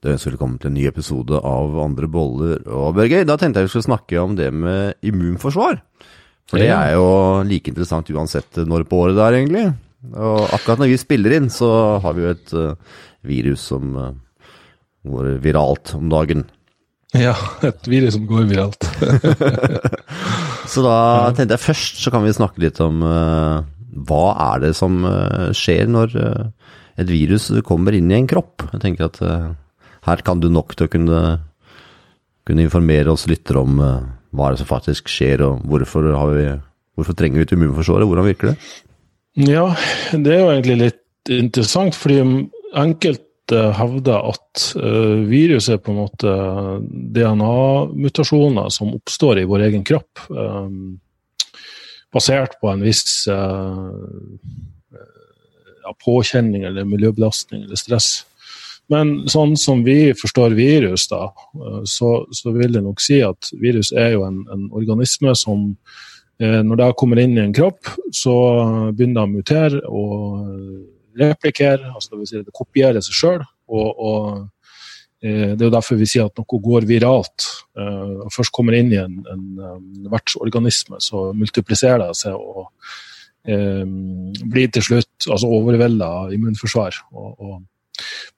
Det 0.00 0.14
ønsker 0.14 0.32
velkommen 0.32 0.56
til 0.56 0.70
en 0.70 0.78
ny 0.78 0.86
episode 0.88 1.36
av 1.44 1.74
Andre 1.82 2.06
boller 2.08 2.62
og 2.72 2.94
burger. 2.96 3.26
Da 3.28 3.34
tenkte 3.36 3.60
jeg 3.60 3.66
vi 3.66 3.72
skulle 3.74 3.84
snakke 3.90 4.16
om 4.22 4.32
det 4.38 4.46
med 4.48 4.96
immunforsvar. 5.04 5.76
For 6.48 6.56
det 6.56 6.70
er 6.72 6.94
jo 6.94 7.04
like 7.44 7.68
interessant 7.68 8.08
uansett 8.08 8.62
når 8.64 8.86
på 8.88 9.02
året 9.02 9.18
det 9.18 9.26
er, 9.26 9.36
egentlig. 9.42 9.66
Og 10.14 10.56
akkurat 10.56 10.80
når 10.80 10.92
vi 10.94 10.98
spiller 11.04 11.36
inn, 11.36 11.50
så 11.52 11.68
har 12.00 12.16
vi 12.16 12.24
jo 12.24 12.32
et 12.32 12.56
uh, 12.56 12.96
virus 13.28 13.68
som 13.74 13.92
uh, 13.92 14.08
går 15.04 15.34
viralt 15.44 15.92
om 16.00 16.08
dagen. 16.16 16.48
Ja, 17.12 17.36
et 17.68 17.84
virus 17.92 18.16
som 18.16 18.24
går 18.32 18.48
viralt. 18.48 18.88
så 20.72 20.88
da 20.88 20.98
tenkte 21.36 21.58
jeg 21.58 21.66
først 21.68 22.06
så 22.06 22.16
kan 22.16 22.24
vi 22.24 22.38
snakke 22.40 22.64
litt 22.64 22.80
om 22.80 23.04
uh, 23.04 23.60
hva 24.08 24.26
er 24.48 24.68
det 24.70 24.76
som 24.80 25.02
skjer 25.52 25.92
når 25.92 26.22
et 26.96 27.10
virus 27.10 27.52
kommer 27.68 27.92
inn 27.92 28.08
i 28.08 28.22
en 28.22 28.30
kropp. 28.30 28.70
Jeg 28.72 28.88
tenker 28.88 29.12
at 29.12 29.26
her 30.06 30.22
kan 30.24 30.40
du 30.40 30.48
nok 30.52 30.74
til 30.76 30.88
å 30.88 30.92
kunne, 30.92 31.20
kunne 32.48 32.66
informere 32.66 33.12
oss 33.12 33.26
litt 33.30 33.50
om 33.56 33.80
uh, 33.82 33.98
hva 34.36 34.52
det 34.52 34.62
som 34.62 34.70
faktisk 34.70 35.10
skjer, 35.10 35.42
og 35.46 35.64
hvorfor, 35.68 36.06
vi, 36.36 36.46
hvorfor 36.98 37.18
trenger 37.18 37.40
vi 37.40 37.48
et 37.48 37.56
immunforsvar, 37.56 38.06
hvordan 38.06 38.28
virker 38.30 38.52
det? 38.52 38.56
Ja, 39.38 39.66
det 40.12 40.34
er 40.34 40.40
jo 40.42 40.52
egentlig 40.54 40.78
litt 40.80 41.32
interessant, 41.34 41.98
fordi 41.98 42.22
enkelte 42.78 43.66
hevder 43.76 44.30
at 44.30 44.64
uh, 44.78 45.20
virus 45.28 45.68
er 45.72 45.82
på 45.82 45.92
en 45.92 46.00
måte 46.04 46.34
DNA-mutasjoner 47.18 48.70
som 48.74 48.94
oppstår 48.96 49.42
i 49.42 49.46
vår 49.50 49.68
egen 49.68 49.86
kropp, 49.86 50.26
um, 50.30 50.98
basert 52.14 52.56
på 52.62 52.70
en 52.70 52.82
viss 52.82 53.26
uh, 53.30 53.90
påkjenning 56.04 56.64
eller 56.68 56.86
miljøbelastning 56.88 57.64
eller 57.66 57.78
stress. 57.78 58.20
Men 58.90 59.12
sånn 59.30 59.54
som 59.60 59.84
vi 59.86 60.10
forstår 60.18 60.56
virus, 60.58 61.06
da, 61.10 61.28
eh, 61.54 61.82
så, 61.88 62.12
så 62.34 62.54
vil 62.56 62.74
jeg 62.74 62.84
nok 62.86 63.02
si 63.02 63.20
at 63.24 63.52
virus 63.62 63.92
er 63.94 64.16
jo 64.16 64.24
en, 64.26 64.42
en 64.50 64.68
organisme 64.76 65.34
som 65.38 65.68
eh, 66.42 66.60
når 66.66 66.82
det 66.82 66.88
kommer 67.00 67.22
inn 67.22 67.36
i 67.38 67.44
en 67.44 67.54
kropp, 67.56 67.92
så 68.14 68.34
begynner 68.90 69.20
det 69.20 69.26
å 69.26 69.34
mutere 69.34 69.82
og 69.86 71.20
replikere, 71.20 71.92
altså 71.92 72.14
det 72.14 72.20
vil 72.20 72.30
si 72.30 72.42
det 72.42 72.56
kopierer 72.56 73.04
seg 73.04 73.20
sjøl. 73.20 73.44
Og, 73.70 74.02
og 74.10 74.26
eh, 75.22 75.54
det 75.54 75.60
er 75.60 75.68
jo 75.68 75.76
derfor 75.76 76.00
vi 76.00 76.10
sier 76.10 76.26
at 76.26 76.42
noe 76.42 76.62
går 76.66 76.88
viralt. 76.90 77.46
Og 77.80 78.28
først 78.34 78.52
kommer 78.52 78.74
inn 78.76 78.90
i 78.92 78.98
en, 79.00 79.20
en 79.30 80.10
vertsorganisme, 80.10 80.98
så 81.02 81.30
multipliserer 81.36 82.08
det 82.08 82.18
seg 82.18 82.34
og 82.34 82.66
eh, 83.46 83.86
blir 83.86 84.72
til 84.74 84.84
slutt 84.90 85.30
altså 85.30 85.50
overvelda 85.60 86.10
immunforsvar. 86.34 87.04
og, 87.14 87.36
og 87.38 87.60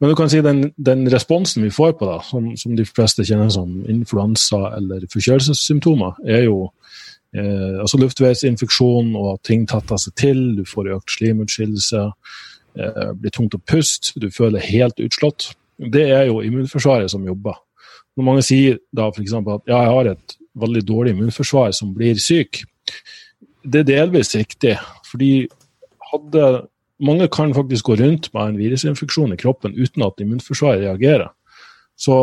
men 0.00 0.10
du 0.10 0.16
kan 0.18 0.30
si 0.30 0.42
den, 0.44 0.64
den 0.76 1.06
responsen 1.12 1.64
vi 1.64 1.72
får 1.74 1.96
på 1.98 2.08
det, 2.08 2.18
som, 2.28 2.50
som, 2.58 2.76
de 2.78 2.86
fleste 2.88 3.26
kjenner 3.26 3.50
som 3.54 3.82
influensa 3.90 4.60
eller 4.76 5.06
forkjølelsessymptomer, 5.12 6.18
er 6.26 6.46
jo 6.46 6.58
eh, 7.36 7.80
altså 7.82 8.00
luftveisinfeksjon 8.02 9.14
og 9.18 9.34
at 9.34 9.44
ting 9.48 9.66
tetter 9.70 10.00
seg 10.00 10.16
til, 10.20 10.42
du 10.58 10.64
får 10.68 10.92
økt 10.98 11.16
slimutskillelse, 11.16 12.04
eh, 12.78 13.10
blir 13.18 13.34
tungt 13.34 13.58
å 13.58 13.62
puste, 13.62 14.14
du 14.20 14.30
føler 14.34 14.64
helt 14.72 15.02
utslått. 15.02 15.52
Det 15.92 16.08
er 16.14 16.28
jo 16.30 16.42
immunforsvaret 16.44 17.10
som 17.10 17.24
jobber. 17.26 17.56
Når 18.16 18.28
mange 18.28 18.44
sier 18.44 18.78
da 18.94 19.08
f.eks. 19.08 19.32
at 19.40 19.70
ja, 19.70 19.78
jeg 19.78 19.96
har 19.96 20.12
et 20.12 20.36
veldig 20.62 20.82
dårlig 20.84 21.14
immunforsvar 21.14 21.72
som 21.76 21.94
blir 21.96 22.18
syk, 22.20 22.60
det 23.62 23.82
er 23.82 23.88
delvis 23.88 24.34
riktig. 24.36 24.76
fordi 25.10 25.48
hadde 26.12 26.46
mange 27.02 27.28
kan 27.32 27.54
faktisk 27.54 27.90
gå 27.90 27.96
rundt 27.96 28.30
med 28.34 28.42
en 28.48 28.58
virusinfeksjon 28.60 29.34
i 29.34 29.40
kroppen 29.40 29.74
uten 29.74 30.04
at 30.06 30.20
immunforsvaret 30.22 30.84
reagerer. 30.84 31.32
Så 31.98 32.16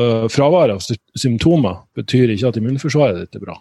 uh, 0.00 0.26
fravær 0.32 0.74
av 0.76 0.84
symptomer 1.18 1.82
betyr 1.98 2.34
ikke 2.34 2.52
at 2.52 2.60
immunforsvaret 2.60 3.22
ditt 3.22 3.40
er 3.40 3.46
bra. 3.46 3.56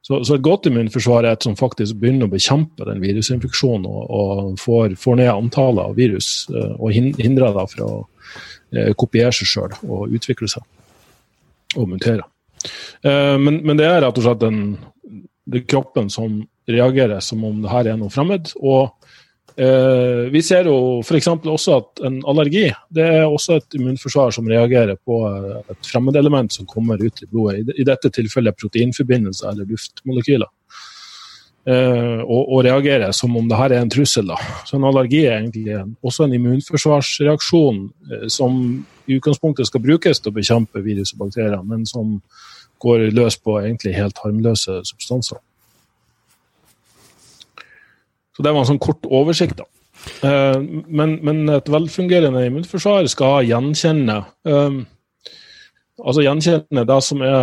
Så, 0.00 0.22
så, 0.24 0.34
et 0.36 0.44
godt 0.44 0.66
immunforsvar 0.66 1.26
er 1.26 1.36
et 1.36 1.44
som 1.44 1.58
faktisk 1.58 1.98
begynner 2.00 2.26
å 2.26 2.32
bekjempe 2.32 2.86
den 2.88 3.02
virusinfeksjonen 3.02 3.86
og, 3.86 4.04
og 4.10 4.60
får, 4.60 4.96
får, 4.98 5.18
ned 5.20 5.32
antallet 5.32 5.90
av 5.90 5.98
virus 5.98 6.48
uh, 6.54 6.74
og 6.78 6.94
hindrer 6.96 7.56
det 7.56 7.66
fra 7.74 7.88
å 7.88 7.98
uh, 8.04 8.92
kopiere 8.98 9.32
seg 9.36 9.50
sjøl 9.50 9.76
og 9.86 10.16
utvikle 10.16 10.50
seg 10.50 10.66
og 11.78 11.86
mutere. 11.86 12.26
Men, 13.00 13.60
men, 13.62 13.78
det 13.78 13.86
er 13.86 14.02
rett 14.02 14.16
og 14.18 14.24
slett 14.24 14.40
den, 14.42 14.74
er 15.48 15.62
kroppen 15.70 16.10
som 16.12 16.40
reagerer 16.68 17.22
som 17.24 17.44
om 17.46 17.62
det 17.62 17.70
her 17.72 17.88
er 17.92 17.96
noe 17.96 18.12
fremmed. 18.12 18.50
og 18.58 18.90
vi 20.30 20.40
ser 20.44 20.68
jo 20.70 21.00
f.eks. 21.02 21.26
også 21.28 21.74
at 21.76 22.00
en 22.06 22.20
allergi 22.28 22.68
det 22.94 23.04
er 23.04 23.24
også 23.26 23.58
et 23.58 23.76
immunforsvar 23.76 24.32
som 24.34 24.48
reagerer 24.48 24.96
på 25.06 25.18
eh, 25.26 25.72
et 25.74 25.90
fremmedelement 25.90 26.52
som 26.52 26.68
kommer 26.68 27.02
ut 27.02 27.22
i 27.22 27.28
blodet. 27.30 27.74
I, 27.76 27.84
dette 27.86 28.12
tilfellet 28.14 28.58
proteinforbindelser 28.60 29.50
eller 29.50 29.68
luftmolekyler. 29.68 30.48
Eh, 31.68 32.20
og, 32.24 32.40
og, 32.46 32.62
reagerer 32.64 33.12
som 33.12 33.36
om 33.36 33.48
det 33.50 33.58
her 33.58 33.74
er 33.74 33.84
en 33.84 33.92
trussel. 33.92 34.30
Da. 34.32 34.38
Så 34.66 34.78
en 34.78 34.86
allergi 34.88 35.24
er 35.26 35.40
egentlig 35.40 35.74
en, 35.76 35.92
også 36.02 36.24
en 36.24 36.38
immunforsvarsreaksjon 36.38 37.84
eh, 38.10 38.26
som 38.32 38.62
i 39.06 39.18
utgangspunktet 39.18 39.68
skal 39.68 39.84
brukes 39.84 40.22
til 40.22 40.32
å 40.32 40.38
bekjempe 40.38 40.82
virus 40.86 41.12
og 41.14 41.26
bakterier, 41.26 41.60
men 41.66 41.84
som 41.88 42.18
går 42.80 43.10
løs 43.12 43.36
på 43.36 43.58
egentlig 43.60 43.92
helt 43.98 44.20
harmløse 44.24 44.80
substanser. 44.88 45.42
Så 48.36 48.44
det 48.46 48.52
var 48.54 48.62
en 48.62 48.70
sånn 48.72 48.82
kort 48.82 49.06
oversikt, 49.06 49.60
da. 49.60 49.68
Uh, 50.24 50.56
men, 50.88 51.18
men, 51.26 51.42
et 51.52 51.66
velfungerende 51.68 52.46
immunforsvar 52.48 53.04
skal 53.12 53.44
gjenkjenne 53.44 54.14
uh, 54.48 54.78
Altså 56.00 56.22
gjenkjenne 56.24 56.86
det 56.88 56.96
som 57.04 57.20
er 57.20 57.42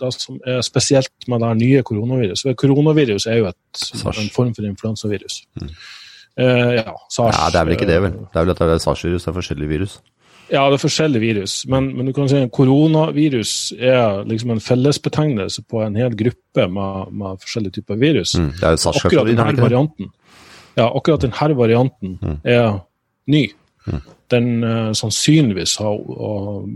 det 0.00 0.10
som 0.16 0.38
er 0.48 0.62
spesielt 0.64 1.28
med 1.28 1.42
det 1.44 1.50
nye 1.58 1.82
koronaviruset. 1.84 2.56
Koronavirus 2.56 3.26
er 3.28 3.42
jo 3.42 3.50
et, 3.50 3.82
en 4.08 4.30
form 4.32 4.54
for 4.56 4.64
influensavirus. 4.64 5.42
Mm. 5.60 5.74
Uh, 6.40 6.70
ja, 6.78 6.94
SARS. 7.12 7.36
Ja, 7.36 7.50
det 7.52 7.60
er 7.60 7.68
vel 7.68 7.76
ikke 7.76 7.88
det, 7.90 7.98
vel? 8.06 8.14
Det 8.32 8.40
er 8.40 8.46
vel 8.46 8.54
at 8.54 8.62
det 8.62 8.78
er 8.78 8.82
SARS-virus, 8.86 9.26
det 9.26 9.32
er 9.32 9.36
forskjellige 9.36 9.72
virus? 9.74 9.98
Ja, 10.50 10.64
det 10.66 10.80
er 10.80 10.82
forskjellige 10.82 11.22
virus, 11.22 11.52
men, 11.70 11.92
men 11.96 12.08
du 12.08 12.12
kan 12.14 12.28
si 12.30 12.40
at 12.42 12.50
koronavirus 12.50 13.72
er 13.78 14.24
liksom 14.26 14.50
en 14.50 14.62
fellesbetegnelse 14.62 15.62
på 15.70 15.84
en 15.84 15.98
hel 15.98 16.16
gruppe 16.18 16.66
med, 16.66 17.12
med 17.14 17.42
forskjellige 17.44 17.78
typer 17.78 18.00
virus. 18.00 18.34
Mm, 18.34 18.48
det 18.58 18.66
er 18.66 18.74
jo 18.74 18.90
akkurat 18.90 19.30
denne 19.30 19.62
varianten, 19.62 20.10
ja, 20.74 20.88
akkurat 20.88 21.22
denne 21.22 21.56
varianten 21.58 22.18
mm. 22.18 22.40
er 22.42 22.80
ny. 23.30 23.44
Mm. 23.86 24.02
Den 24.30 24.50
uh, 24.62 24.90
sannsynligvis 24.94 25.76
har 25.82 25.94
uh, 25.94 26.66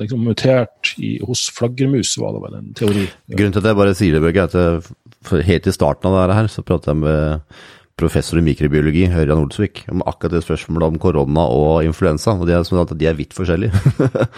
liksom 0.00 0.24
mutert 0.24 0.94
i, 0.96 1.18
hos 1.24 1.46
flaggermus, 1.56 2.16
var 2.20 2.32
det 2.36 2.44
vel 2.46 2.58
en 2.58 2.74
teori. 2.76 3.06
Grunnen 3.32 3.56
til 3.56 3.64
at 3.64 3.70
jeg 3.72 3.80
bare 3.82 3.96
sier 3.96 4.16
det, 4.16 4.24
Børge, 4.24 4.44
er 4.44 4.48
at 4.48 4.56
jeg, 4.56 5.44
helt 5.52 5.68
i 5.68 5.74
starten 5.76 6.08
av 6.08 6.30
det 6.30 6.36
her 6.38 6.48
så 6.52 6.64
pratet 6.64 6.94
jeg 6.94 7.02
med 7.04 7.60
professor 7.98 8.40
i 8.40 8.44
mikrobiologi, 8.46 9.06
Ørjan 9.10 9.42
Olsvik, 9.42 9.84
om 9.92 10.04
akkurat 10.06 10.38
det 10.38 10.44
spørsmålet 10.46 10.94
om 10.94 11.00
korona 11.02 11.46
og 11.52 11.86
influensa. 11.86 12.36
og 12.38 12.46
De 12.48 12.56
er, 12.56 12.64
sånn 12.66 12.94
de 12.94 13.10
er 13.10 13.18
vidt 13.18 13.36
forskjellige. 13.36 13.74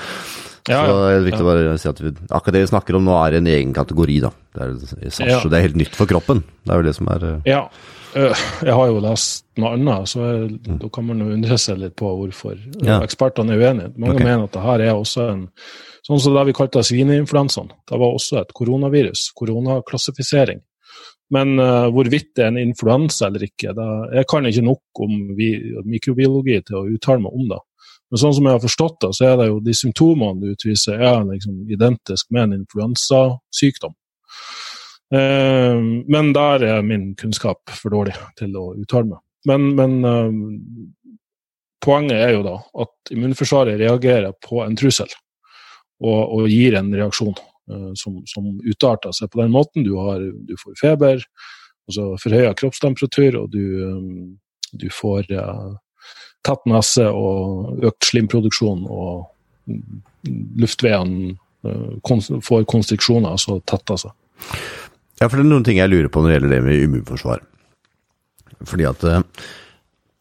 ja, 0.70 0.80
så 0.80 0.96
det 0.96 1.14
er 1.14 1.24
viktig 1.28 1.42
ja. 1.42 1.44
å 1.44 1.50
bare 1.50 1.78
si 1.80 1.90
at 1.90 2.02
vi, 2.02 2.12
akkurat 2.28 2.56
det 2.56 2.64
vi 2.64 2.72
snakker 2.72 2.98
om 2.98 3.06
nå, 3.08 3.14
er 3.20 3.38
en 3.38 3.50
egen 3.52 3.76
kategori. 3.76 4.18
da. 4.26 4.32
Det 4.56 4.66
er 4.66 4.76
SARS, 5.10 5.24
ja. 5.28 5.40
og 5.44 5.52
det 5.52 5.60
er 5.60 5.66
helt 5.68 5.80
nytt 5.84 5.98
for 5.98 6.10
kroppen. 6.10 6.44
Det 6.64 6.74
er 6.74 6.82
jo 6.82 6.88
det 6.88 6.96
som 6.98 7.12
er 7.16 7.26
uh... 7.28 7.48
Ja. 7.48 7.64
Jeg 8.10 8.74
har 8.74 8.88
jo 8.90 9.02
lest 9.04 9.44
noe 9.60 9.76
annet, 9.76 10.08
så 10.10 10.24
jeg, 10.24 10.48
mm. 10.66 10.80
da 10.80 10.88
kan 10.90 11.06
man 11.06 11.20
jo 11.22 11.28
undre 11.30 11.58
seg 11.62 11.78
litt 11.78 11.94
på 12.00 12.08
hvorfor 12.18 12.56
ja. 12.82 12.96
ekspertene 13.04 13.54
er 13.54 13.62
uenige. 13.62 13.92
Mange 13.94 14.16
okay. 14.16 14.26
mener 14.26 14.48
at 14.48 14.56
det 14.56 14.64
her 14.64 14.88
er 14.88 14.96
også 14.96 15.28
en 15.30 15.46
Sånn 16.00 16.16
som 16.24 16.32
det 16.32 16.46
vi 16.48 16.54
kalte 16.56 16.80
svineinfluensaen. 16.80 17.68
Det 17.86 17.98
var 18.00 18.14
også 18.16 18.40
et 18.40 18.54
koronavirus. 18.56 19.26
Koronaklassifisering. 19.36 20.62
Men 21.34 21.54
uh, 21.62 21.88
hvorvidt 21.94 22.32
det 22.36 22.44
er 22.44 22.50
en 22.50 22.60
influensa 22.60 23.28
eller 23.28 23.44
ikke, 23.46 23.74
da, 23.76 23.86
jeg 24.18 24.26
kan 24.30 24.46
ikke 24.48 24.66
nok 24.66 25.02
om 25.04 25.12
vi, 25.38 25.52
mikrobiologi 25.86 26.58
til 26.66 26.80
å 26.80 26.86
uttale 26.90 27.22
meg 27.22 27.36
om 27.36 27.50
det. 27.52 27.60
Men 28.10 28.22
sånn 28.24 28.34
som 28.34 28.48
jeg 28.48 28.56
har 28.56 28.64
forstått 28.64 28.96
det, 29.04 29.10
så 29.14 29.26
er 29.28 29.36
det 29.38 29.46
jo 29.46 29.60
de 29.62 29.74
symptomene 29.78 30.42
du 30.42 30.54
utviser, 30.56 30.98
er 30.98 31.22
liksom 31.28 31.60
identisk 31.70 32.30
med 32.34 32.48
en 32.48 32.56
influensasykdom. 32.58 33.94
Uh, 35.14 35.78
men 36.10 36.32
der 36.34 36.66
er 36.66 36.86
min 36.86 37.12
kunnskap 37.18 37.70
for 37.74 37.94
dårlig 37.94 38.16
til 38.38 38.54
å 38.58 38.72
uttale 38.78 39.12
meg. 39.12 39.22
Men, 39.46 39.70
men 39.78 39.94
uh, 40.04 41.06
poenget 41.82 42.18
er 42.18 42.34
jo 42.34 42.42
da 42.46 42.58
at 42.84 43.14
immunforsvaret 43.14 43.78
reagerer 43.80 44.34
på 44.42 44.64
en 44.66 44.76
trussel 44.78 45.10
og, 46.00 46.20
og 46.20 46.50
gir 46.50 46.76
en 46.78 46.90
reaksjon. 46.94 47.38
Eh, 47.70 47.90
som, 47.94 48.22
som 48.26 48.60
utarter 48.64 49.12
seg 49.14 49.30
på 49.30 49.42
den 49.42 49.52
måten. 49.54 49.84
Du, 49.86 49.94
har, 50.00 50.20
du 50.20 50.54
får 50.58 50.78
feber, 50.80 51.22
altså 51.90 52.14
forhøya 52.22 52.54
kroppstemperatur, 52.58 53.38
og 53.42 53.52
du, 53.54 53.62
eh, 53.86 54.74
du 54.80 54.88
får 54.94 55.30
uh, 55.34 55.76
tett 56.46 56.66
nese 56.70 57.06
og 57.10 57.84
økt 57.86 58.06
slimproduksjon, 58.06 58.84
og 58.86 59.26
luftveiene 60.62 61.34
får 62.46 62.62
konstriksjoner, 62.70 63.34
altså 63.34 63.58
tetter 63.68 63.98
seg. 64.06 64.14
Ja, 65.20 65.26
for 65.26 65.36
det 65.36 65.42
er 65.44 65.50
noen 65.50 65.66
ting 65.66 65.80
jeg 65.82 65.90
lurer 65.90 66.08
på 66.08 66.22
når 66.22 66.30
det 66.30 66.36
gjelder 66.38 66.54
det 66.54 66.60
med 66.64 66.84
immunforsvar. 66.86 67.42
Fordi 68.70 68.86
at 68.88 69.04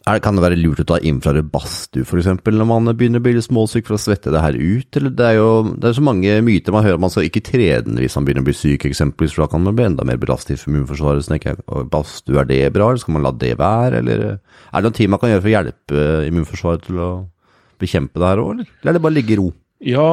Er, 0.08 0.22
kan 0.24 0.38
det 0.38 0.42
være 0.42 0.58
lurt 0.58 0.80
å 0.80 0.86
ta 0.88 0.98
infrarød 1.04 1.50
badstue 1.52 2.06
f.eks. 2.08 2.30
når 2.48 2.68
man 2.70 2.88
begynner 2.96 3.20
å 3.20 3.26
bli 3.26 3.42
småsyk 3.44 3.90
for 3.90 3.98
å 3.98 4.00
svette 4.02 4.32
det 4.32 4.42
her 4.42 4.56
ut? 4.56 4.96
Eller 4.96 5.12
det 5.14 5.26
er 5.28 5.36
jo 5.38 5.50
det 5.76 5.90
er 5.90 5.98
så 5.98 6.04
mange 6.06 6.38
myter 6.46 6.74
man 6.74 6.86
hører 6.86 7.02
man 7.04 7.12
skal 7.14 7.28
ikke 7.28 7.44
trene 7.46 8.00
hvis 8.00 8.16
man 8.16 8.26
begynner 8.26 8.46
å 8.46 8.48
bli 8.48 8.56
syk, 8.58 8.88
eksempelvis, 8.88 9.36
for 9.36 9.44
da 9.44 9.52
kan 9.52 9.66
man 9.66 9.76
bli 9.76 9.90
enda 9.90 10.08
mer 10.08 10.22
belastet 10.22 10.62
for 10.62 10.72
immunforsvaret. 10.72 11.26
Så 11.26 11.34
tenker 11.34 11.52
jeg, 11.52 11.88
badstue, 11.92 12.40
er 12.40 12.48
det 12.50 12.62
bra, 12.76 12.88
eller 12.90 13.04
skal 13.04 13.18
man 13.18 13.28
la 13.28 13.34
det 13.44 13.54
være, 13.60 14.00
eller 14.00 14.26
er 14.30 14.40
det 14.40 14.86
noen 14.88 14.98
ting 14.98 15.12
man 15.12 15.22
kan 15.22 15.34
gjøre 15.34 15.44
for 15.44 15.52
å 15.52 15.56
hjelpe 15.58 16.06
immunforsvaret 16.32 16.88
til 16.88 17.04
å 17.04 17.10
bekjempe 17.80 18.22
det 18.22 18.32
her 18.32 18.44
òg, 18.44 18.54
eller? 18.56 18.72
eller 18.80 18.94
er 18.94 18.98
det 18.98 19.04
bare 19.04 19.16
å 19.16 19.20
ligge 19.20 19.36
i 19.36 19.40
ro? 19.40 19.50
Ja, 19.80 20.08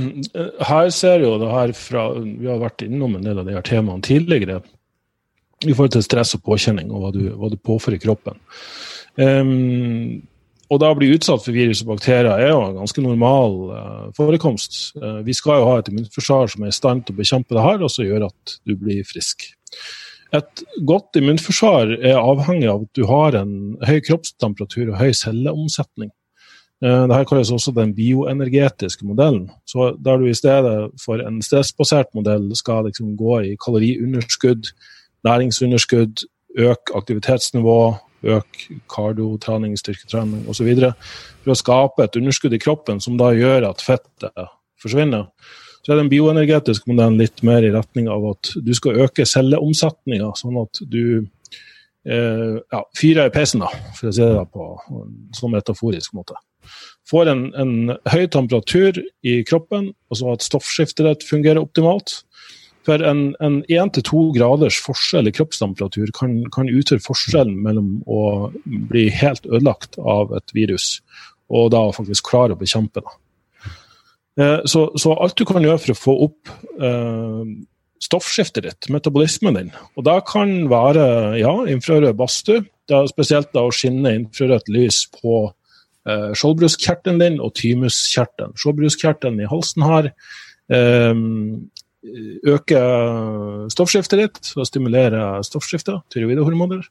her 0.70 0.90
ser 0.96 1.24
jo 1.24 1.34
det 1.40 1.52
her 1.52 1.72
fra 1.76 2.06
Vi 2.16 2.48
har 2.48 2.62
vært 2.62 2.86
innom 2.86 3.18
en 3.18 3.26
del 3.26 3.42
av 3.42 3.48
de 3.48 3.56
her 3.56 3.64
temaene 3.66 4.04
tidligere 4.04 4.62
i 5.64 5.72
forhold 5.72 5.94
til 5.96 6.04
stress 6.04 6.34
og 6.36 6.44
påkjenning 6.44 6.92
og 6.92 7.02
hva 7.02 7.10
du, 7.14 7.22
hva 7.36 7.50
du 7.52 7.56
påfører 7.60 8.00
kroppen. 8.00 8.36
Um, 9.16 10.22
og 10.66 10.80
da 10.82 10.90
å 10.90 10.96
bli 10.98 11.12
utsatt 11.14 11.44
for 11.44 11.54
virus 11.54 11.84
og 11.84 11.92
bakterier 11.92 12.32
er 12.32 12.50
jo 12.50 12.62
en 12.64 12.80
ganske 12.80 13.02
normal 13.04 13.54
uh, 13.70 14.06
forekomst. 14.16 14.96
Uh, 14.98 15.20
vi 15.26 15.34
skal 15.36 15.60
jo 15.60 15.68
ha 15.70 15.76
et 15.78 15.90
immunforsvar 15.92 16.50
som 16.50 16.64
er 16.66 16.72
i 16.72 16.76
stand 16.76 17.06
til 17.06 17.14
å 17.14 17.20
bekjempe 17.20 17.54
det 17.54 17.62
her, 17.62 17.84
og 17.84 17.92
som 17.92 18.06
gjør 18.06 18.26
at 18.28 18.56
du 18.66 18.74
blir 18.80 19.06
frisk. 19.06 19.46
Et 20.34 20.62
godt 20.88 21.16
immunforsvar 21.20 21.94
er 22.00 22.18
avhengig 22.18 22.66
av 22.72 22.82
at 22.82 22.98
du 22.98 23.04
har 23.06 23.38
en 23.38 23.52
høy 23.86 24.00
kroppstemperatur 24.08 24.90
og 24.90 24.98
høy 24.98 25.12
celleomsetning. 25.14 26.10
Uh, 26.82 27.06
Dette 27.06 27.22
kalles 27.30 27.54
også 27.54 27.70
den 27.76 27.94
bioenergetiske 27.94 29.06
modellen. 29.06 29.46
Så 29.70 29.92
Der 30.02 30.18
du 30.18 30.26
i 30.26 30.34
stedet 30.34 30.90
for 31.04 31.22
en 31.22 31.38
stressbasert 31.46 32.10
modell 32.18 32.50
skal 32.58 32.90
liksom 32.90 33.14
gå 33.16 33.38
i 33.52 33.54
kaloriunderskudd, 33.62 34.72
næringsunderskudd, 35.24 36.26
øke 36.58 36.98
aktivitetsnivå, 36.98 37.78
øke 38.26 38.80
kardiotrening, 38.92 39.76
styrketrening 39.78 40.48
osv. 40.50 40.72
For 41.44 41.54
å 41.54 41.58
skape 41.58 42.06
et 42.06 42.18
underskudd 42.18 42.56
i 42.56 42.62
kroppen 42.62 43.00
som 43.02 43.18
da 43.20 43.30
gjør 43.36 43.70
at 43.70 43.84
fettet 43.84 44.46
forsvinner. 44.82 45.28
Så 45.86 45.94
er 45.94 46.00
den 46.00 46.10
bioenergetiske 46.10 46.90
modellen 46.90 47.20
litt 47.20 47.44
mer 47.46 47.62
i 47.62 47.70
retning 47.70 48.08
av 48.10 48.24
at 48.32 48.50
du 48.66 48.72
skal 48.74 49.04
øke 49.04 49.26
celleomsetninga, 49.28 50.32
sånn 50.34 50.58
at 50.64 50.80
du 50.82 51.02
eh, 51.22 52.56
ja, 52.58 52.80
fyrer 52.98 53.30
i 53.30 53.34
peisen, 53.34 53.62
da, 53.62 53.70
for 53.94 54.10
å 54.10 54.14
si 54.16 54.26
det 54.26 54.44
på 54.50 54.66
en 54.96 55.14
sånn 55.38 55.54
metaforisk 55.54 56.16
måte. 56.18 56.34
Får 57.06 57.30
en, 57.30 57.44
en 57.54 57.94
høy 58.10 58.26
temperatur 58.34 58.98
i 59.22 59.38
kroppen, 59.46 59.92
altså 60.10 60.32
at 60.34 60.46
stoffskiftet 60.46 61.06
ditt 61.06 61.26
fungerer 61.28 61.62
optimalt. 61.62 62.18
For 62.86 63.02
en 63.02 63.34
én 63.66 63.92
til 63.94 64.04
to 64.06 64.20
graders 64.36 64.78
forskjell 64.78 65.26
i 65.26 65.34
kroppstemperatur 65.34 66.12
kan, 66.14 66.38
kan, 66.54 66.70
utgjøre 66.70 67.02
forskjellen 67.02 67.56
mellom 67.64 67.96
å 68.06 68.52
bli 68.64 69.08
helt 69.10 69.46
ødelagt 69.48 69.98
av 69.98 70.34
et 70.38 70.54
virus 70.54 71.00
og 71.50 71.70
da 71.74 71.82
faktisk 71.94 72.26
klare 72.30 72.54
å 72.54 72.60
bekjempe 72.60 73.02
det. 73.02 73.16
Eh, 74.42 74.60
så, 74.68 74.88
så, 74.98 75.14
alt 75.14 75.38
du 75.38 75.46
kan 75.48 75.64
gjøre 75.64 75.80
for 75.82 75.94
å 75.94 75.98
få 75.98 76.14
opp 76.26 76.50
eh, 76.82 77.42
stoffskiftet 78.02 78.66
ditt, 78.66 78.88
metabolismen 78.92 79.56
din, 79.56 79.70
og 79.96 80.06
det 80.06 80.16
kan 80.28 80.56
være 80.70 81.06
ja, 81.40 81.52
infrarød 81.72 82.18
badstue, 82.18 82.66
spesielt 83.10 83.50
da 83.54 83.64
å 83.66 83.72
skinne 83.74 84.12
infrarødt 84.20 84.68
lys 84.70 85.04
på 85.14 85.46
eh, 86.06 86.32
skjoldbruskkjertelen 86.38 87.22
din 87.22 87.40
og 87.42 87.54
thymuskjertelen. 87.58 88.54
Skjoldbruskkjertelen 88.60 89.40
i 89.42 89.48
halsen 89.50 89.86
her. 89.86 90.12
Eh, 90.70 91.14
øke 92.46 92.80
stoffskiftet 93.72 94.20
ditt 94.20 94.52
og 94.56 94.68
stimulere 94.68 95.42
stoffskiftet, 95.46 96.04
tyroidehormoner. 96.14 96.84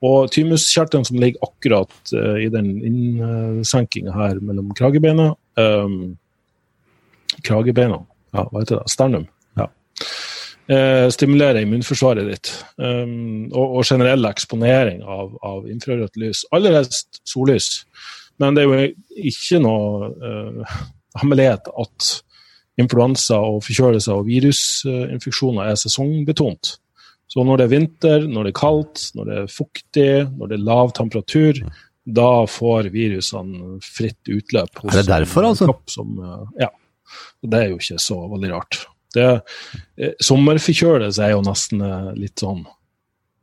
Og 0.00 0.30
thymuskjertelen 0.32 1.04
som 1.04 1.18
ligger 1.20 1.44
akkurat 1.44 1.92
uh, 2.16 2.38
i 2.40 2.48
den 2.52 2.72
innsenkinga 2.88 4.14
her 4.16 4.38
mellom 4.40 4.70
kragebeina 4.76 5.34
um, 5.60 6.16
Kragebeina, 7.46 8.00
ja, 8.34 8.46
hva 8.50 8.62
heter 8.62 8.80
det? 8.80 8.90
Sternum. 8.90 9.26
Ja. 9.58 9.68
Uh, 10.70 11.06
stimulere 11.14 11.62
immunforsvaret 11.64 12.26
ditt. 12.26 12.50
Um, 12.76 13.50
og, 13.52 13.76
og, 13.78 13.84
generell 13.86 14.26
eksponering 14.28 15.04
av, 15.04 15.36
av 15.46 15.68
infrarødt 15.70 16.18
lys. 16.20 16.42
Aller 16.56 16.74
helst 16.80 17.20
sollys. 17.28 17.84
Men 18.40 18.56
det 18.56 18.64
er 18.64 18.72
jo 18.72 19.30
ikke 19.30 19.60
noe 19.62 20.10
uh, 20.10 20.74
hemmelighet 21.20 21.70
at 21.70 22.10
influensa 22.80 23.38
og 23.44 23.62
forkjølelser 23.66 24.16
og 24.16 24.28
virusinfeksjoner 24.28 25.70
er 25.70 25.78
sesongbetont. 25.80 26.74
Så 27.30 27.44
når 27.46 27.60
det 27.60 27.66
er 27.66 27.74
vinter, 27.76 28.26
når 28.26 28.48
det 28.48 28.50
er 28.50 28.58
kaldt, 28.58 29.04
når 29.14 29.28
det 29.28 29.38
er 29.38 29.52
fuktig, 29.54 30.10
når 30.34 30.50
det 30.50 30.56
er 30.56 30.66
lav 30.66 30.90
temperatur, 30.96 31.60
da 32.10 32.30
får 32.50 32.88
virusene 32.90 33.76
fritt 33.84 34.30
utløp. 34.32 34.80
Hos 34.82 34.96
er 34.96 35.04
det 35.04 35.12
derfor, 35.12 35.46
altså? 35.52 35.70
Som, 35.90 36.16
ja. 36.58 36.70
Det 37.42 37.58
er 37.60 37.70
jo 37.70 37.78
ikke 37.78 38.00
så 38.02 38.18
veldig 38.32 38.50
rart. 38.50 38.80
Det, 39.14 39.28
eh, 39.98 40.12
sommerforkjølelse 40.22 41.24
er 41.26 41.32
jo 41.34 41.42
nesten 41.42 41.82
eh, 41.82 42.10
litt 42.18 42.42
sånn 42.42 42.62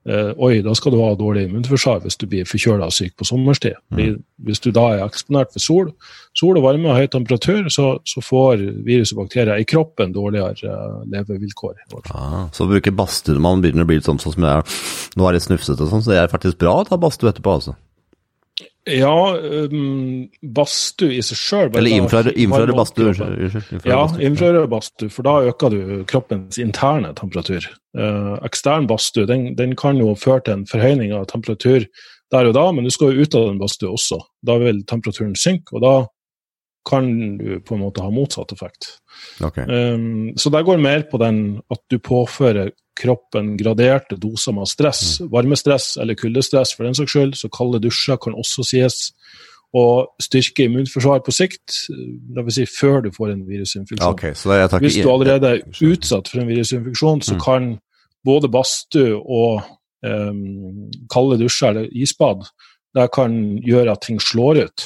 eh, 0.08 0.32
oi, 0.38 0.62
da 0.66 0.74
skal 0.78 0.94
du 0.94 1.00
ha 1.02 1.12
dårlig 1.18 1.48
immunforsvar 1.48 2.02
hvis 2.06 2.20
du 2.20 2.26
blir 2.30 2.48
forkjøla 2.48 2.90
og 2.90 2.96
syk 2.96 3.16
på 3.20 3.28
sommerstid. 3.28 3.78
Mm. 3.94 4.20
Hvis 4.48 4.62
du 4.64 4.70
da 4.76 4.86
er 4.96 5.04
eksponert 5.06 5.54
for 5.56 5.64
sol, 5.64 5.92
sol 6.38 6.60
og 6.60 6.68
varme 6.68 6.92
og 6.92 7.00
høy 7.00 7.10
temperatur, 7.14 7.68
så, 7.74 7.96
så 8.08 8.24
får 8.24 8.64
virus 8.88 9.14
og 9.16 9.24
bakterier 9.24 9.62
i 9.62 9.68
kroppen 9.68 10.14
dårligere 10.16 10.70
uh, 10.70 11.02
levevilkår. 11.12 11.80
Ah, 12.14 12.46
så 12.54 12.68
å 12.68 12.72
bruke 12.72 12.94
badstue 12.94 13.38
når 13.38 13.46
man 13.48 13.66
begynner 13.66 13.88
å 13.88 13.90
bli 13.90 14.00
litt 14.00 14.08
sånn, 14.08 14.22
sånn 14.22 14.38
som 14.38 14.48
jeg 14.48 14.62
er, 14.62 14.80
nå 15.18 15.28
er 15.28 15.38
litt 15.38 15.48
snufsete 15.48 15.86
og 15.86 15.92
sånn, 15.94 16.06
så 16.06 16.14
det 16.14 16.22
er 16.22 16.32
faktisk 16.34 16.62
bra 16.62 16.80
å 16.82 16.88
ta 16.88 17.00
badstue 17.02 17.34
etterpå, 17.34 17.58
altså? 17.60 17.78
Ja, 18.88 19.36
um, 19.38 20.30
badstue 20.42 21.18
i 21.18 21.24
seg 21.26 21.38
sjøl 21.38 21.76
Eller 21.78 21.94
infrarød 21.94 22.72
badstue. 22.74 23.14
Ja, 23.86 24.00
infrarød 24.24 24.70
badstue, 24.72 25.12
for 25.14 25.28
da 25.28 25.36
øker 25.52 25.74
du 25.74 25.82
kroppens 26.10 26.58
interne 26.62 27.12
temperatur. 27.18 27.68
Uh, 27.98 28.38
ekstern 28.48 28.88
badstue 28.90 29.28
den, 29.30 29.52
den, 29.60 29.76
kan 29.78 30.00
jo 30.02 30.16
føre 30.18 30.46
til 30.46 30.58
en 30.58 30.68
forhøyning 30.70 31.14
av 31.14 31.28
temperatur 31.30 31.86
der 32.34 32.50
og 32.50 32.56
da, 32.58 32.66
men 32.76 32.88
du 32.88 32.92
skal 32.92 33.14
jo 33.14 33.24
ut 33.24 33.36
av 33.38 33.50
den 33.52 33.60
badstua 33.62 33.94
også. 33.96 34.20
Da 34.48 34.58
vil 34.60 34.82
temperaturen 34.90 35.36
synke, 35.40 35.78
og 35.78 35.84
da 35.84 35.96
kan 36.88 37.38
du 37.38 37.60
på 37.64 37.76
en 37.76 37.84
måte 37.84 38.04
ha 38.04 38.12
motsatt 38.12 38.52
effekt. 38.56 38.94
Okay. 39.44 39.68
Um, 39.68 40.34
så 40.40 40.52
det 40.54 40.64
går 40.68 40.82
mer 40.82 41.06
på 41.12 41.20
den 41.22 41.60
at 41.72 41.84
du 41.92 42.00
påfører 42.00 42.72
kroppen 42.98 43.56
graderte 43.60 44.18
doser 44.20 44.56
med 44.58 44.70
stress. 44.70 45.20
Mm. 45.22 45.32
Varmestress 45.34 45.96
eller 46.02 46.18
kuldestress 46.20 46.74
for 46.76 46.88
den 46.88 46.98
saks 46.98 47.14
skyld. 47.14 47.38
Så 47.40 47.52
kalde 47.54 47.82
dusjer 47.84 48.20
kan 48.22 48.38
også 48.38 48.66
sies 48.68 49.00
å 49.76 49.86
styrke 50.24 50.68
immunforsvar 50.68 51.24
på 51.26 51.34
sikt. 51.36 51.82
Dvs. 51.90 52.60
Si 52.60 52.68
før 52.72 53.04
du 53.06 53.12
får 53.16 53.34
en 53.34 53.44
virusinfeksjon. 53.48 54.08
Okay, 54.14 54.34
Hvis 54.84 55.02
du 55.02 55.10
allerede 55.12 55.58
er 55.58 55.84
utsatt 55.90 56.32
for 56.32 56.42
en 56.42 56.50
virusinfeksjon, 56.50 57.26
så 57.26 57.36
mm. 57.36 57.44
kan 57.44 57.74
både 58.28 58.50
badstue 58.52 59.18
og 59.18 59.62
um, 60.04 60.88
kalde 61.14 61.40
dusjer 61.44 61.76
eller 61.76 61.92
isbad 61.96 62.48
det 62.98 63.08
kan 63.14 63.34
gjøre 63.66 63.94
at 63.94 64.06
ting 64.08 64.20
slår 64.24 64.64
ut. 64.66 64.86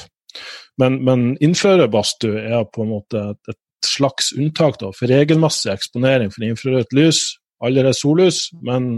Men, 0.82 1.02
men 1.06 1.36
infrarødbadstue 1.44 2.42
er 2.42 2.66
på 2.74 2.86
en 2.86 2.94
måte 2.96 3.22
et, 3.34 3.54
et 3.54 3.88
slags 3.88 4.32
unntak 4.38 4.80
da, 4.82 4.92
for 4.96 5.12
regelmessig 5.12 5.72
eksponering 5.74 6.32
for 6.34 6.46
infrarødt 6.48 6.96
lys 6.98 7.22
alle 7.66 7.86
er 7.90 7.98
sollys, 7.98 8.50
men 8.66 8.92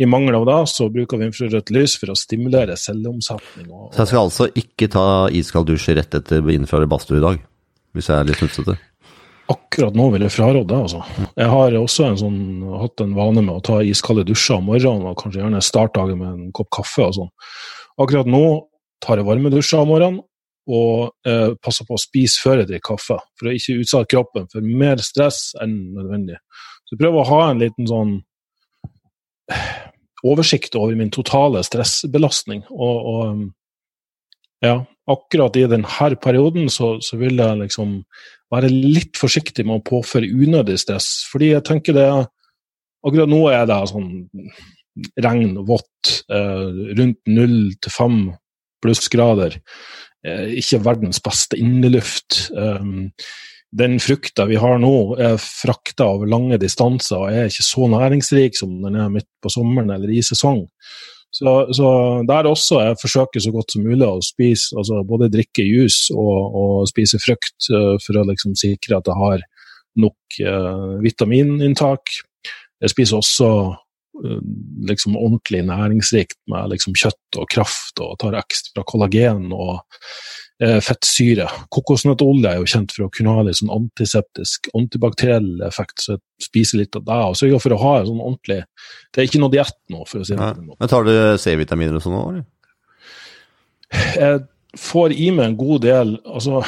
i 0.00 0.08
mangel 0.08 0.38
av 0.38 0.46
det 0.48 0.60
så 0.72 0.88
bruker 0.92 1.20
vi 1.20 1.28
infrarødt 1.28 1.72
lys 1.76 1.96
for 2.00 2.12
å 2.12 2.16
stimulere 2.16 2.76
celleomsetning. 2.80 3.66
Og, 3.68 3.90
så 3.92 4.04
jeg 4.04 4.12
skal 4.12 4.22
altså 4.22 4.46
ikke 4.62 4.88
ta 4.92 5.06
iskald 5.36 5.68
dusj 5.68 5.90
rett 5.98 6.16
etter 6.16 6.54
infrarød 6.54 6.88
badstue 6.90 7.20
i 7.20 7.26
dag, 7.26 7.42
hvis 7.96 8.08
jeg 8.08 8.16
er 8.16 8.30
litt 8.30 8.40
snufsete? 8.40 8.78
Akkurat 9.50 9.96
nå 9.98 10.06
vil 10.14 10.24
jeg 10.24 10.32
fraråde 10.32 10.70
det, 10.70 10.78
altså. 10.78 11.26
Jeg 11.34 11.50
har 11.50 11.76
også 11.76 12.06
en 12.06 12.18
sånn, 12.20 12.40
hatt 12.80 13.02
en 13.02 13.16
vane 13.18 13.42
med 13.42 13.56
å 13.56 13.62
ta 13.66 13.80
iskalde 13.82 14.24
dusjer 14.28 14.60
om 14.60 14.68
morgenen, 14.70 15.08
og 15.10 15.18
kanskje 15.20 15.42
gjerne 15.42 15.62
starte 15.64 15.98
dagen 15.98 16.20
med 16.22 16.32
en 16.32 16.52
kopp 16.54 16.70
kaffe 16.78 17.08
og 17.08 17.16
sånn. 17.18 17.30
Akkurat 18.00 18.30
nå 18.30 18.44
tar 19.04 19.20
jeg 19.20 19.26
varme 19.26 19.52
dusjer 19.52 19.82
om 19.82 19.90
morgenen, 19.90 20.20
og 20.70 21.26
eh, 21.26 21.56
passer 21.58 21.86
på 21.88 21.96
å 21.96 22.00
spise 22.00 22.38
før 22.44 22.62
jeg 22.62 22.70
drikker 22.70 22.92
kaffe, 22.92 23.18
for 23.38 23.50
å 23.50 23.54
ikke 23.56 23.80
utsette 23.82 24.10
kroppen 24.12 24.46
for 24.52 24.64
mer 24.64 25.02
stress 25.02 25.50
enn 25.60 25.76
nødvendig. 25.96 26.38
Så 26.90 26.98
prøver 26.98 27.22
å 27.22 27.28
ha 27.28 27.40
en 27.50 27.62
liten 27.62 27.86
sånn 27.86 28.16
oversikt 30.30 30.76
over 30.78 30.98
min 30.98 31.12
totale 31.14 31.62
stressbelastning. 31.66 32.64
Og, 32.74 32.96
og 33.12 33.22
um, 33.30 33.44
ja, 34.64 34.74
akkurat 35.10 35.56
i 35.56 35.64
denne 35.70 36.10
perioden 36.20 36.68
så, 36.72 36.96
så, 37.04 37.16
vil 37.20 37.40
jeg 37.40 37.62
liksom 37.62 38.00
være 38.52 38.68
litt 38.72 39.16
forsiktig 39.18 39.64
med 39.66 39.80
å 39.80 39.86
påføre 39.86 40.28
unødig 40.28 40.80
stress. 40.82 41.22
Fordi 41.30 41.54
jeg 41.54 41.66
tenker 41.68 41.96
det 41.96 42.10
Akkurat 43.00 43.30
nå 43.32 43.38
er 43.48 43.62
det 43.64 43.78
sånn 43.88 44.10
regn 45.24 45.54
vått, 45.64 46.10
eh, 46.28 46.66
rundt 46.98 47.30
null 47.32 47.70
til 47.80 47.94
fem 47.94 48.18
plussgrader. 48.84 49.56
Eh, 50.20 50.50
ikke 50.60 50.82
verdens 50.84 51.22
beste 51.24 51.56
inneluft. 51.56 52.50
Um, 52.52 53.08
den 53.70 54.00
frukta 54.02 54.46
vi 54.50 54.58
har 54.58 54.80
nå, 54.82 54.94
er 55.20 55.38
frakta 55.38 56.08
over 56.16 56.30
lange 56.30 56.58
distanser 56.58 57.20
og 57.20 57.30
er 57.30 57.50
ikke 57.50 57.66
så 57.66 57.86
næringsrik 57.92 58.58
som 58.58 58.80
den 58.82 58.98
er 58.98 59.12
midt 59.12 59.28
på 59.42 59.52
sommeren 59.52 59.92
eller 59.94 60.10
i 60.10 60.22
sesong. 60.26 60.64
Så, 61.30 61.50
så, 61.78 61.90
der 62.26 62.48
også 62.50 62.80
jeg 62.82 62.98
forsøker 62.98 63.42
så 63.42 63.52
godt 63.54 63.70
som 63.70 63.84
mulig 63.86 64.02
å 64.02 64.18
spise, 64.24 64.74
altså 64.74 65.04
både 65.06 65.30
drikke 65.30 65.62
juice 65.62 66.10
og, 66.10 66.56
og 66.58 66.88
spise 66.90 67.20
frukt 67.22 67.70
uh, 67.70 67.94
for 68.02 68.18
å 68.18 68.26
liksom 68.32 68.56
sikre 68.58 68.98
at 68.98 69.06
jeg 69.06 69.18
har 69.20 69.46
nok 70.00 70.36
eh, 70.38 70.90
vitamininntak. 71.02 72.12
Jeg 72.80 72.92
spiser 72.92 73.18
også 73.18 73.48
uh, 73.74 74.42
liksom 74.86 75.16
ordentlig 75.18 75.64
næringsrikt 75.66 76.38
med 76.50 76.70
liksom 76.74 76.94
kjøtt 76.98 77.38
og 77.42 77.48
kraft 77.50 78.02
og 78.02 78.14
tar 78.22 78.38
ekstra 78.38 78.86
kollagen 78.86 79.50
og 79.50 79.82
Eh, 79.82 80.49
fettsyre. 80.60 81.46
Kokosnøttolje 81.72 82.50
er 82.50 82.58
jo 82.60 82.68
kjent 82.68 82.92
for 82.92 83.06
å 83.06 83.12
kunne 83.14 83.32
ha 83.32 83.44
litt 83.46 83.56
sånn 83.56 83.72
antiseptisk, 83.72 84.68
antibakteriell 84.76 85.62
effekt, 85.64 86.02
så 86.04 86.14
jeg 86.14 86.46
spiser 86.50 86.82
litt 86.82 86.98
av 86.98 87.06
det. 87.06 87.18
Og 87.30 87.38
sørger 87.40 87.62
for 87.64 87.76
å 87.76 87.80
ha 87.80 87.92
en 88.00 88.08
sånn 88.10 88.22
ordentlig 88.24 88.58
Det 89.10 89.22
er 89.22 89.28
ikke 89.30 89.40
noe 89.40 89.54
diett 89.54 89.78
nå, 89.92 90.04
for 90.04 90.20
å 90.20 90.26
si 90.26 90.34
det 90.34 90.40
på 90.40 90.58
den 90.58 90.66
måten. 90.68 90.80
Men 90.82 90.92
tar 90.92 91.08
du 91.08 91.14
C-vitaminer 91.40 91.96
og 91.96 92.04
sånn 92.04 92.18
òg, 92.18 92.32
eller? 92.34 92.48
Jeg 93.90 94.42
får 94.78 95.14
i 95.16 95.30
meg 95.34 95.48
en 95.48 95.56
god 95.58 95.80
del 95.82 96.12
Altså, 96.22 96.60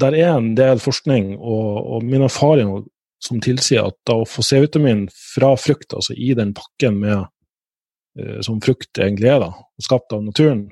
der 0.00 0.16
er 0.18 0.32
en 0.32 0.54
del 0.58 0.80
forskning 0.82 1.36
og, 1.36 1.68
og 1.94 2.08
min 2.08 2.24
erfaring 2.26 2.72
som 3.20 3.40
tilsier 3.44 3.84
at 3.84 3.98
da 4.08 4.16
å 4.16 4.26
få 4.28 4.42
C-vitamin 4.46 5.04
fra 5.12 5.52
frukt, 5.60 5.92
altså 5.92 6.16
i 6.16 6.32
den 6.38 6.54
pakken 6.56 6.96
med 7.02 7.18
eh, 8.16 8.38
som 8.44 8.62
frukt 8.64 8.96
egentlig 8.96 9.28
er, 9.28 9.42
da, 9.44 9.50
skapt 9.84 10.14
av 10.16 10.24
naturen, 10.24 10.70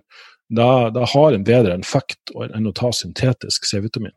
det 0.49 1.11
har 1.13 1.35
en 1.35 1.45
bedre 1.45 1.77
effekt 1.77 2.33
enn 2.49 2.71
å 2.71 2.75
ta 2.77 2.93
syntetisk 2.95 3.69
C-vitamin. 3.69 4.15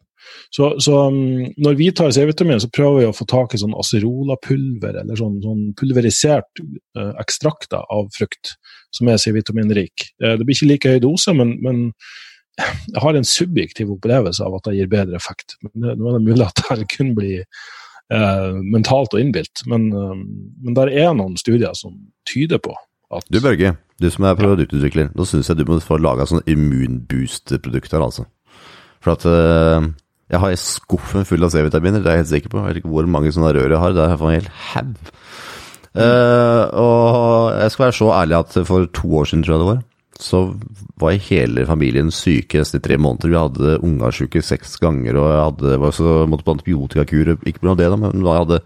Så, 0.50 0.80
så, 0.80 1.08
um, 1.08 1.54
når 1.58 1.78
vi 1.80 1.90
tar 1.96 2.12
C-vitamin, 2.14 2.60
så 2.62 2.70
prøver 2.74 3.00
vi 3.00 3.10
å 3.10 3.16
få 3.16 3.26
tak 3.30 3.56
i 3.56 3.62
sånn 3.62 3.76
acerola-pulver, 3.80 5.00
eller 5.04 5.20
sånn, 5.20 5.40
sånn 5.44 5.64
pulverisert 5.80 6.62
uh, 6.62 7.14
ekstrakter 7.22 7.88
av 7.94 8.12
frukt 8.16 8.56
som 8.96 9.10
er 9.12 9.22
C-vitaminrik. 9.22 10.12
Uh, 10.24 10.36
det 10.38 10.46
blir 10.46 10.58
ikke 10.58 10.72
like 10.74 10.94
høy 10.96 11.02
dose, 11.04 11.36
men, 11.38 11.56
men, 11.66 11.88
jeg 12.60 13.00
har 13.02 13.16
en 13.18 13.26
subjektiv 13.26 13.94
opplevelse 13.94 14.44
av 14.46 14.58
at 14.58 14.68
det 14.68 14.76
gir 14.76 14.90
bedre 14.92 15.16
effekt. 15.18 15.56
Men 15.64 15.96
nå 15.98 16.10
er 16.12 16.18
det 16.20 16.26
mulig 16.28 16.46
at 16.46 16.64
det 16.78 16.90
kun 16.92 17.14
blir 17.18 17.46
uh, 18.14 18.60
mentalt 18.60 19.16
og 19.16 19.24
innbilt, 19.24 19.64
men, 19.72 19.90
um, 19.96 20.26
men 20.62 20.78
det 20.78 20.92
er 21.02 21.16
noen 21.18 21.40
studier 21.40 21.74
som 21.80 21.96
tyder 22.30 22.62
på 22.62 22.76
at 23.18 23.28
Du 23.32 23.40
Børge, 23.44 23.76
du 24.02 24.08
som 24.14 24.28
er 24.28 24.38
produktutvikler, 24.40 25.12
nå 25.16 25.26
syns 25.28 25.52
jeg 25.52 25.60
du 25.60 25.66
må 25.68 25.80
få 25.84 26.00
laga 26.02 26.28
sånn 26.30 26.44
immunboost-produkt 26.50 27.96
her, 27.96 28.06
altså. 28.06 28.26
For 29.02 29.16
at 29.16 29.26
uh, 29.28 29.92
jeg 30.32 30.40
har 30.40 30.58
skuffen 30.62 31.28
full 31.28 31.44
av 31.44 31.54
C-vitaminer, 31.54 32.02
det 32.02 32.12
er 32.12 32.20
jeg 32.20 32.24
helt 32.24 32.34
sikker 32.36 32.54
på. 32.54 32.62
Jeg 32.62 32.70
vet 32.70 32.82
ikke 32.82 32.94
hvor 32.94 33.10
mange 33.10 33.34
sånne 33.36 33.54
rør 33.58 33.74
jeg 33.76 33.84
har, 33.84 33.96
det 33.98 34.06
er 34.06 34.16
en 34.16 34.36
hel 34.36 34.52
haug. 34.72 35.14
Uh, 35.92 36.66
og 36.80 37.58
jeg 37.60 37.72
skal 37.74 37.86
være 37.90 37.98
så 37.98 38.12
ærlig 38.16 38.38
at 38.38 38.60
for 38.68 38.92
to 38.96 39.16
år 39.20 39.28
siden, 39.28 39.44
tror 39.44 39.58
jeg 39.58 39.64
det 39.64 39.72
var, 39.74 39.82
så 40.22 40.42
var 41.02 41.18
hele 41.26 41.66
familien 41.66 42.12
syke 42.14 42.62
nesten 42.62 42.80
i 42.80 42.86
tre 42.86 42.98
måneder. 43.02 43.32
Vi 43.32 43.40
hadde 43.40 43.80
ungasjuke 43.84 44.44
seks 44.46 44.78
ganger, 44.80 45.18
og 45.18 45.30
jeg 45.34 45.46
hadde, 45.50 45.80
var 45.82 45.96
så, 45.98 46.12
måtte 46.30 46.46
på 46.48 46.56
antibiotikakur. 46.56 47.34
Ikke 47.42 47.64
pga. 47.64 47.76
det, 47.80 47.90
da, 47.92 48.00
men 48.00 48.22
jeg 48.22 48.44
hadde 48.46 48.62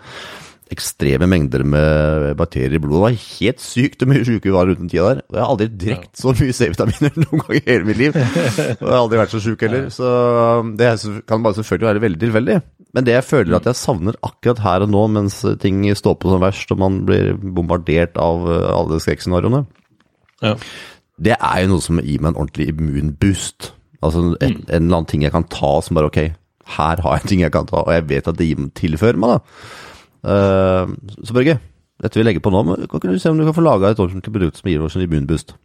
ekstreme 0.74 1.27
mengder 1.29 1.62
med 1.67 2.31
bakterier 2.39 2.74
i 2.74 2.79
blodet. 2.81 2.95
Det 2.95 3.03
var 3.03 3.17
helt 3.25 3.62
sykt 3.62 4.01
hvor 4.01 4.10
mye 4.10 4.25
syke 4.25 4.50
vi 4.50 4.53
var 4.55 4.65
rundt 4.69 4.81
den 4.81 4.89
tida 4.89 5.12
der. 5.12 5.19
Og 5.29 5.38
jeg 5.38 5.43
har 5.43 5.51
aldri 5.53 5.67
drukket 5.84 6.22
så 6.22 6.34
mye 6.39 6.55
C-vitaminer 6.57 7.19
noen 7.24 7.43
gang 7.43 7.60
i 7.60 7.62
hele 7.67 7.89
mitt 7.89 8.00
liv. 8.01 8.17
Og 8.17 8.81
jeg 8.81 8.89
har 8.89 8.98
aldri 9.01 9.22
vært 9.22 9.36
så 9.36 9.41
syk 9.43 9.65
heller. 9.67 9.86
Så 9.93 10.10
um, 10.62 10.74
det 10.79 10.89
kan 11.29 11.45
bare 11.45 11.60
selvfølgelig 11.60 11.89
være 11.91 12.03
veldig 12.07 12.22
tilfeldig. 12.24 12.57
Men 12.98 13.07
det 13.07 13.15
jeg 13.17 13.27
føler 13.27 13.60
at 13.60 13.69
jeg 13.69 13.79
savner 13.79 14.19
akkurat 14.25 14.63
her 14.65 14.88
og 14.88 14.91
nå, 14.95 15.05
mens 15.19 15.38
ting 15.62 15.86
står 16.00 16.17
på 16.19 16.34
som 16.34 16.43
verst 16.43 16.74
og 16.74 16.81
man 16.81 17.01
blir 17.07 17.36
bombardert 17.38 18.17
av 18.22 18.48
uh, 18.50 18.57
alle 18.74 19.00
skrekkscenarioene, 19.03 19.65
ja. 20.43 20.55
det 21.22 21.38
er 21.38 21.62
jo 21.63 21.75
noe 21.75 21.84
som 21.84 22.01
gir 22.01 22.24
meg 22.24 22.34
en 22.34 22.41
ordentlig 22.41 22.72
immunboost. 22.74 23.72
Altså 24.01 24.31
en, 24.31 24.36
en 24.41 24.57
eller 24.69 24.98
annen 24.98 25.10
ting 25.12 25.25
jeg 25.25 25.34
kan 25.36 25.45
ta 25.51 25.77
som 25.86 25.98
bare 25.98 26.10
ok, 26.10 26.22
her 26.75 27.01
har 27.05 27.19
jeg 27.19 27.29
ting 27.29 27.43
jeg 27.45 27.53
kan 27.53 27.67
ta, 27.69 27.84
og 27.86 27.93
jeg 27.93 28.07
vet 28.10 28.31
at 28.31 28.39
det 28.39 28.53
tilfører 28.79 29.19
meg. 29.22 29.38
da. 29.38 29.84
Uh, 30.25 30.89
så 31.22 31.36
Børge, 31.38 31.60
dette 32.01 32.20
vi 32.20 32.25
legger 32.25 32.44
på 32.44 32.51
nå, 32.53 32.63
men 32.67 32.89
kan 32.89 33.05
du 33.05 33.22
se 33.22 33.32
om 33.32 33.39
du 33.39 33.46
kan 33.48 33.55
få 33.55 33.63
laga 33.65 33.94
et 33.94 34.01
ordentlig 34.01 34.34
produkt 34.34 34.60
som 34.60 34.72
gir 34.72 34.84
oss 34.84 34.98
en 34.98 35.05
immunboost? 35.05 35.55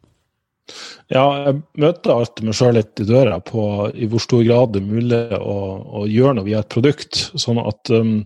Ja, 1.11 1.25
jeg 1.47 1.57
møter 1.83 2.13
alltid 2.15 2.47
meg 2.47 2.55
sjøl 2.55 2.77
litt 2.79 3.01
i 3.03 3.07
døra 3.09 3.41
på 3.43 3.63
i 3.91 4.07
hvor 4.11 4.23
stor 4.23 4.45
grad 4.47 4.75
det 4.75 4.83
er 4.83 4.91
mulig 4.93 5.23
å, 5.41 5.57
å 6.03 6.05
gjøre 6.07 6.37
noe 6.39 6.47
via 6.47 6.61
et 6.63 6.71
produkt. 6.71 7.25
Sånn 7.41 7.59
at 7.63 7.91
um, 7.91 8.21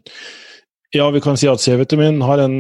ja, 0.95 1.09
vi 1.11 1.21
kan 1.25 1.39
si 1.39 1.49
at 1.51 1.63
C-vitamin 1.63 2.21
har 2.23 2.41
en 2.45 2.55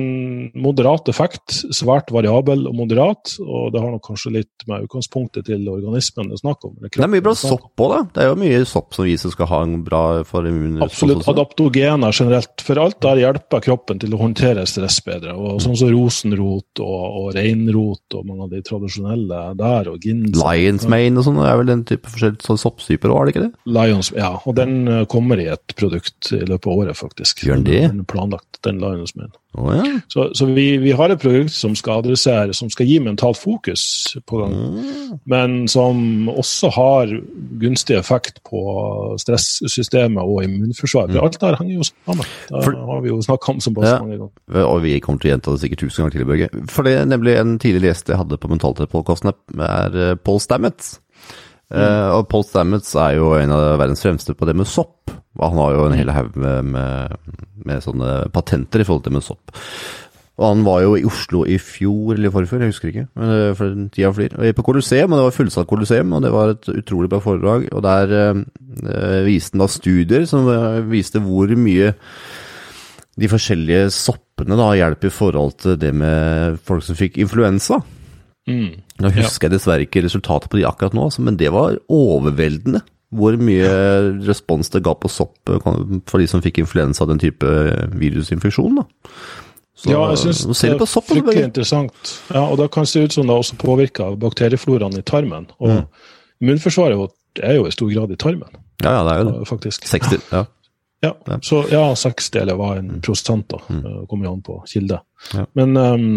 moderat 0.58 1.08
effekt. 1.10 1.54
Svært 1.74 2.10
variabel 2.14 2.66
og 2.68 2.74
moderat. 2.76 3.36
Og 3.40 3.70
det 3.74 3.82
har 3.82 3.92
nok 3.94 4.04
kanskje 4.08 4.32
litt 4.40 4.66
med 4.70 4.88
utgangspunktet 4.88 5.46
til 5.48 5.62
organismen 5.70 6.30
det 6.30 6.38
er 6.38 6.42
snakk 6.42 6.66
om. 6.66 6.74
Det 6.82 6.98
er 6.98 7.10
mye 7.10 7.24
bra 7.24 7.34
sopp 7.38 7.80
òg, 7.80 7.92
da. 7.92 8.00
Det 8.14 8.24
er 8.24 8.30
jo 8.30 8.38
mye 8.40 8.60
sopp 8.68 8.96
som 8.96 9.06
viser 9.06 9.32
skal 9.32 9.48
ha 9.50 9.60
en 9.66 9.76
bra 9.86 10.02
for 10.26 10.46
immunresponsen. 10.48 10.88
Absolutt. 10.88 11.28
Adaptogener 11.30 12.16
generelt. 12.16 12.64
For 12.64 12.80
alt 12.82 13.00
der 13.04 13.22
hjelper 13.22 13.64
kroppen 13.64 14.02
til 14.02 14.16
å 14.16 14.20
håndtere 14.20 14.66
stress 14.68 15.00
bedre. 15.06 15.36
Og 15.38 15.62
sånn 15.62 15.78
som 15.78 15.92
rosenrot 15.92 16.82
og, 16.82 17.04
og 17.20 17.30
reinrot 17.36 18.18
og 18.18 18.26
mange 18.28 18.48
av 18.48 18.54
de 18.54 18.62
tradisjonelle 18.66 19.42
der, 19.60 19.90
og 19.92 20.04
ginseng. 20.04 20.40
Lions 20.42 20.88
mane 20.90 21.20
og 21.20 21.28
sånn, 21.28 21.40
er 21.44 21.58
vel 21.60 21.70
den 21.70 21.86
type 21.88 22.10
forskjellige 22.10 22.58
soppstyper 22.64 23.12
òg, 23.12 23.20
er 23.20 23.26
det 23.26 23.34
ikke 23.34 23.44
det? 23.46 23.52
Lions, 23.78 24.10
ja. 24.16 24.32
Og 24.44 24.56
den 24.58 24.76
eh, 24.88 25.04
kommer 25.10 25.40
i 25.40 25.48
et 25.52 25.76
produkt 25.78 26.32
i 26.34 26.42
løpet 26.42 26.70
av 26.70 26.84
året, 26.84 26.98
faktisk. 26.98 27.44
Gjør 27.46 27.60
den 27.60 27.68
det? 27.68 27.82
Den 27.92 28.04
planlagt, 28.24 28.58
den 28.64 28.80
Mane. 28.80 29.30
Oh, 29.54 29.76
ja. 29.76 30.00
Så, 30.08 30.30
så 30.34 30.46
vi, 30.46 30.76
vi, 30.82 30.92
har 30.92 31.10
et 31.10 31.20
produkt 31.20 31.52
som 31.54 31.76
skal 31.78 32.02
adressere, 32.02 32.54
som 32.54 32.70
skal 32.70 32.86
gi 32.86 32.98
mentalt 32.98 33.38
fokus 33.38 34.16
på 34.26 34.40
gang, 34.40 34.54
mm. 34.54 35.12
men 35.30 35.68
som 35.68 36.28
også 36.28 36.70
har 36.74 37.12
gunstig 37.60 37.96
effekt 37.98 38.40
på 38.48 38.64
stressystemet 39.22 40.22
og 40.22 40.42
immunforsvaret. 40.44 41.14
For 41.14 41.20
mm. 41.20 41.28
alt 41.28 41.40
der 41.40 41.58
henger 41.60 41.74
jo 41.74 41.86
sammen. 41.86 42.32
Det 42.48 42.64
For, 42.64 42.80
har 42.90 43.04
vi 43.04 43.12
jo 43.12 43.20
snakka 43.22 43.54
om 43.54 43.62
så 43.62 43.74
ja, 43.76 43.94
mange 44.00 44.18
ganger. 44.18 44.64
Og 44.64 44.82
vi 44.82 44.98
kommer 45.04 45.22
til 45.22 45.30
å 45.30 45.34
gjenta 45.36 45.54
det 45.54 45.64
sikkert 45.66 45.84
tusen 45.84 46.02
ganger 46.02 46.18
til, 46.18 46.28
Børge. 46.32 46.50
For 46.74 46.88
det 46.88 46.98
er 46.98 47.08
nemlig 47.08 47.38
en 47.38 47.56
tidligere 47.62 47.92
gjest 47.92 48.10
jeg 48.10 48.20
hadde 48.24 48.40
på 48.40 48.50
Mentalterapeutkosten, 48.50 49.34
er 49.70 49.98
eh, 50.02 50.16
Paul 50.18 50.42
Stammet. 50.42 50.96
Uh, 51.72 52.20
og 52.20 52.28
Paul 52.30 52.44
Stamets 52.46 52.92
er 53.00 53.16
jo 53.18 53.32
en 53.38 53.52
av 53.54 53.78
verdens 53.80 54.04
fremste 54.04 54.36
på 54.36 54.46
det 54.48 54.56
med 54.58 54.68
sopp. 54.68 55.12
Han 55.40 55.58
har 55.58 55.74
jo 55.74 55.86
en 55.88 55.96
hel 55.96 56.12
haug 56.14 56.36
med, 56.38 56.70
med, 56.76 57.14
med, 57.64 57.82
sånne 57.82 58.28
patenter 58.34 58.82
i 58.82 58.86
forhold 58.86 59.06
til 59.06 59.16
med 59.16 59.24
sopp. 59.26 59.54
Og 60.34 60.44
han 60.48 60.62
var 60.66 60.82
jo 60.82 60.94
i 60.98 61.04
Oslo 61.06 61.44
i 61.46 61.56
fjor 61.62 62.16
eller 62.16 62.32
forfjor, 62.34 62.62
jeg 62.62 62.74
husker 62.74 62.90
ikke. 62.90 63.04
Men 63.18 63.32
eh, 63.32 63.50
for 63.54 63.74
tida 63.94 64.10
flyr. 64.14 64.32
På 64.58 64.64
Colosseum, 64.66 65.12
og 65.12 65.20
det 65.20 65.26
var 65.28 65.36
fullsatt 65.36 65.68
Colosseum, 65.70 66.14
og 66.16 66.24
det 66.24 66.32
var 66.34 66.54
et 66.54 66.70
utrolig 66.74 67.10
bra 67.10 67.20
foredrag. 67.22 67.68
Og 67.70 67.84
der 67.86 68.14
uh, 68.34 69.20
viste 69.26 69.54
han 69.54 69.62
da 69.62 69.70
studier 69.70 70.26
som 70.30 70.50
viste 70.90 71.22
hvor 71.22 71.54
mye 71.54 71.92
de 73.14 73.30
forskjellige 73.30 73.92
soppene 73.94 74.58
da 74.58 74.72
hjelper 74.74 75.10
i 75.10 75.14
forhold 75.14 75.54
til 75.62 75.78
det 75.78 75.92
med 75.94 76.58
folk 76.66 76.82
som 76.86 76.98
fikk 76.98 77.20
influensa. 77.22 77.78
Mm. 78.50 78.82
Nå 79.00 79.12
husker 79.16 79.48
jeg 79.48 79.56
dessverre 79.56 79.86
ikke 79.86 80.02
resultatet 80.04 80.52
på 80.52 80.60
de 80.60 80.66
akkurat 80.68 80.96
nå, 80.96 81.06
altså, 81.08 81.22
men 81.24 81.38
det 81.40 81.52
var 81.54 81.78
overveldende 81.92 82.82
hvor 83.14 83.36
mye 83.38 83.70
respons 84.26 84.72
det 84.74 84.82
ga 84.84 84.94
på 84.98 85.10
sopp 85.12 85.50
eh, 85.52 85.72
for 86.10 86.22
de 86.22 86.28
som 86.30 86.42
fikk 86.44 86.60
influensa 86.64 87.04
av 87.04 87.12
den 87.12 87.22
type 87.22 87.50
virusinfeksjon. 87.94 88.80
da. 88.80 88.86
Så, 89.74 89.90
ja, 89.90 90.00
jeg 90.12 90.20
syns 90.22 90.44
det 90.62 90.72
er 90.72 90.86
sopp, 90.86 91.08
fryktelig 91.10 91.48
interessant. 91.48 92.12
Ja, 92.30 92.44
og 92.46 92.58
Da 92.60 92.68
kan 92.70 92.86
det 92.86 92.92
se 92.92 93.04
ut 93.04 93.14
som 93.14 93.30
det 93.30 93.34
også 93.34 93.58
påvirker 93.60 94.18
bakteriefloraen 94.22 94.98
i 94.98 95.02
tarmen. 95.06 95.48
Og 95.58 95.72
mm. 95.72 96.04
immunforsvaret 96.44 96.98
vårt 96.98 97.42
er 97.42 97.58
jo 97.58 97.66
i 97.66 97.74
stor 97.74 97.90
grad 97.90 98.14
i 98.14 98.18
tarmen. 98.20 98.60
Ja, 98.84 98.98
ja 98.98 99.00
det 99.06 99.14
er 99.14 99.22
jo 99.22 99.32
det. 99.32 99.48
Faktisk. 99.50 99.88
60, 99.90 100.22
ja. 100.30 100.44
Ja, 101.04 101.38
så 101.44 101.60
ja, 101.70 101.82
seks 101.98 102.30
deler 102.34 102.56
var 102.58 102.78
en 102.80 103.02
prosent, 103.04 103.46
da. 103.52 103.60
Mm. 103.68 103.82
Eh, 103.84 104.00
kommer 104.10 104.28
jo 104.28 104.32
an 104.36 104.42
på 104.46 104.56
kilde. 104.70 105.00
Ja. 105.34 105.44
Men, 105.56 105.76
um, 105.76 106.08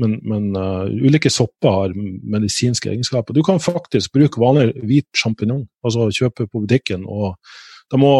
men, 0.00 0.18
men 0.24 0.50
uh, 0.56 0.84
ulike 0.88 1.32
sopper 1.32 1.74
har 1.76 1.96
medisinske 1.96 2.92
egenskaper. 2.92 3.36
Du 3.36 3.42
kan 3.46 3.60
faktisk 3.62 4.14
bruke 4.16 4.40
vanlig 4.40 4.74
hvit 4.80 5.08
sjampinjong, 5.16 5.66
altså 5.84 6.08
kjøpe 6.14 6.48
på 6.48 6.64
butikken. 6.64 7.08
og 7.08 7.36
de 7.90 7.98
må 7.98 8.10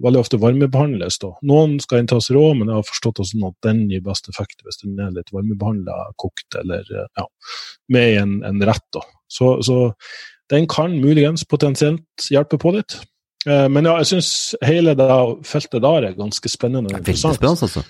veldig 0.00 0.20
ofte 0.22 0.40
varmebehandles. 0.40 1.18
da. 1.20 1.34
Noen 1.44 1.76
skal 1.84 2.00
inntas 2.00 2.30
rå, 2.32 2.46
men 2.56 2.70
jeg 2.70 2.78
har 2.78 2.88
forstått 2.88 3.20
det 3.20 3.26
sånn 3.28 3.48
at 3.50 3.56
den 3.66 3.82
gir 3.90 4.04
best 4.06 4.30
effekt 4.32 4.64
hvis 4.64 4.80
den 4.80 5.00
er 5.04 5.12
litt 5.12 5.32
varmebehandla, 5.34 6.14
kokt 6.20 6.56
eller 6.56 6.88
ja, 6.88 7.26
med 7.92 8.14
i 8.14 8.20
en, 8.22 8.38
en 8.48 8.62
rett. 8.64 8.86
da. 8.96 9.04
Så, 9.28 9.58
så 9.66 9.92
den 10.52 10.68
kan 10.68 10.96
muligens 11.00 11.44
potensielt 11.48 12.30
hjelpe 12.32 12.58
på 12.60 12.72
litt. 12.78 12.96
Eh, 13.46 13.66
men 13.72 13.88
ja, 13.88 13.96
jeg 14.02 14.12
syns 14.12 14.30
hele 14.62 14.94
det 14.98 15.08
feltet 15.48 15.82
der 15.82 16.08
er 16.08 16.14
ganske 16.18 16.52
spennende. 16.52 16.94
Veldig 16.94 17.18
spennende, 17.18 17.68
altså. 17.68 17.84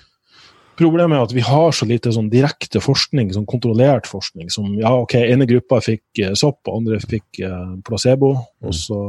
Problemet 0.73 1.19
er 1.19 1.27
at 1.27 1.33
vi 1.35 1.43
har 1.45 1.75
så 1.75 1.85
lite 1.85 2.09
sånn 2.15 2.31
direkte 2.33 2.81
forskning, 2.81 3.29
sånn 3.35 3.45
kontrollert 3.49 4.07
forskning. 4.09 4.49
Som 4.53 4.71
ja, 4.79 4.89
ok, 5.03 5.19
ene 5.21 5.45
gruppa 5.49 5.77
fikk 5.85 6.23
eh, 6.23 6.33
sopp, 6.39 6.63
og 6.65 6.81
andre 6.81 6.97
fikk 7.03 7.43
eh, 7.45 7.75
placebo. 7.85 8.33
Og 8.65 8.73
så 8.73 8.99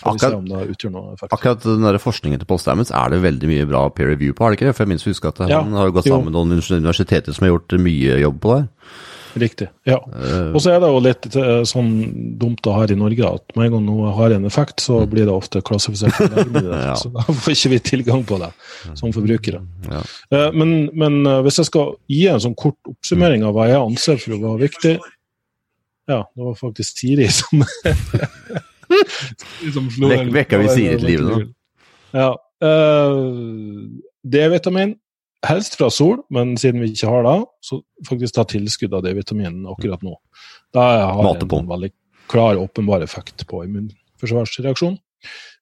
får 0.00 0.16
vi 0.16 0.22
se 0.22 0.30
om 0.38 0.46
det 0.48 0.62
utgjør 0.72 0.94
noe 0.94 1.12
effekt. 1.12 1.34
Akkurat 1.36 1.66
den 1.66 1.84
der 1.84 2.00
forskningen 2.00 2.40
til 2.40 2.48
Paul 2.48 2.62
Stamets 2.62 2.94
er 2.94 3.12
det 3.12 3.20
veldig 3.26 3.50
mye 3.50 3.66
bra 3.68 3.84
peer 3.92 4.08
review 4.14 4.36
på, 4.36 4.46
er 4.46 4.54
det 4.54 4.60
ikke 4.60 4.70
det? 4.70 4.78
For 4.78 4.86
jeg 4.86 4.94
minst 4.94 5.10
husker 5.10 5.34
at 5.34 5.44
han 5.44 5.52
ja, 5.52 5.60
har 5.60 5.92
gått 5.94 6.08
sammen 6.08 6.30
med 6.30 6.38
noen 6.38 6.56
universiteter 6.56 7.36
som 7.36 7.46
har 7.46 7.52
gjort 7.52 7.76
mye 7.84 8.16
jobb 8.24 8.40
på 8.42 8.56
det. 8.56 8.64
Riktig. 9.36 9.66
ja. 9.84 9.98
Eh, 10.16 10.54
Og 10.56 10.62
så 10.64 10.70
er 10.72 10.78
det 10.80 10.88
jo 10.88 11.00
litt 11.04 11.26
eh, 11.36 11.58
sånn 11.68 11.90
dumt 12.40 12.64
å 12.66 12.72
ha 12.72 12.84
her 12.86 12.92
i 12.94 12.96
Norge 12.96 13.26
at 13.28 13.52
med 13.56 13.66
en 13.66 13.72
gang 13.76 13.84
noe 13.86 14.12
har 14.16 14.32
en 14.32 14.46
effekt, 14.48 14.80
så 14.80 15.02
blir 15.10 15.26
det 15.28 15.34
ofte 15.34 15.60
klassifisert 15.60 16.16
som 16.16 16.30
legemiddel. 16.32 16.70
Ja. 16.86 16.94
Så 17.02 17.10
da 17.12 17.20
får 17.28 17.52
ikke 17.52 17.72
vi 17.74 17.80
tilgang 17.90 18.24
på 18.28 18.38
det 18.40 18.48
som 18.96 19.12
forbrukere. 19.12 19.60
ja. 19.90 20.00
Eh, 20.32 20.48
Men, 20.56 20.88
men 20.96 21.20
hvis 21.44 21.58
jeg 21.60 21.68
skal 21.68 21.92
gi 22.08 22.22
en 22.32 22.40
sånn 22.40 22.56
kort 22.56 22.78
oppsummering 22.88 23.44
av 23.44 23.52
hva 23.58 23.68
jeg 23.68 23.82
anser 23.82 24.16
for 24.24 24.38
å 24.38 24.40
være 24.46 24.64
viktig 24.68 24.96
Ja, 26.08 26.22
det 26.22 26.44
var 26.48 26.54
faktisk 26.54 27.00
Siri 27.02 27.26
som 27.34 27.64
som 29.74 29.88
slo 29.90 30.08
Vek- 30.12 30.28
vekka 30.32 30.60
vi 30.62 30.68
Siri 30.70 30.96
til 31.00 31.08
live 31.10 31.24
nå? 31.26 31.40
Ja. 32.16 32.28
D-vitamin, 34.26 34.94
helst 35.46 35.78
fra 35.78 35.88
sol, 35.92 36.20
men 36.32 36.54
siden 36.60 36.82
vi 36.82 36.92
ikke 36.92 37.10
har 37.10 37.26
det, 37.26 37.36
så 37.64 37.80
faktisk 38.08 38.36
ta 38.36 38.44
tilskudd 38.48 38.94
av 38.96 39.04
D-vitaminen 39.06 39.66
akkurat 39.70 40.02
nå. 40.04 40.16
Det 40.74 40.82
har 40.82 41.00
jeg 41.00 41.46
en 41.46 41.72
veldig 41.72 41.92
klar, 42.30 42.58
åpenbar 42.60 43.04
effekt 43.06 43.46
på 43.48 43.62
immunforsvarsreaksjon. 43.66 44.98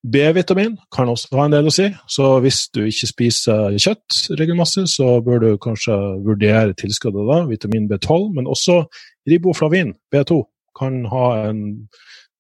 B-vitamin 0.05 0.75
kan 0.93 1.09
også 1.09 1.39
ha 1.39 1.47
en 1.47 1.55
del 1.55 1.71
å 1.71 1.73
si, 1.73 1.87
så 2.13 2.35
hvis 2.45 2.67
du 2.77 2.83
ikke 2.85 3.09
spiser 3.09 3.77
kjøtt 3.81 4.37
regelmessig, 4.37 4.85
så 4.93 5.19
bør 5.25 5.41
du 5.41 5.49
kanskje 5.63 5.97
vurdere 6.27 6.77
tilskudd 6.77 7.17
av 7.23 7.31
det, 7.31 7.39
vitamin 7.55 7.89
B12, 7.89 8.27
men 8.37 8.51
også 8.51 8.83
riboflavin, 9.31 9.95
B2, 10.13 10.43
kan 10.77 11.05
ha 11.09 11.27
en 11.47 11.65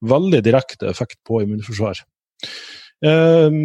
veldig 0.04 0.42
direkte 0.44 0.90
effekt 0.90 1.20
på 1.24 1.40
immunforsvar. 1.44 2.02
Eh, 3.04 3.56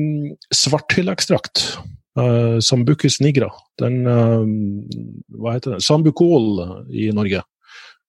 Svarthyllekstrakt, 0.56 1.66
eh, 2.18 2.58
Sambucus 2.64 3.20
nigra, 3.22 3.50
den 3.82 4.02
uh, 4.08 4.42
hva 5.38 5.54
heter 5.58 5.76
den? 5.76 5.84
Sambukol 5.86 6.64
i 6.90 7.10
Norge, 7.16 7.44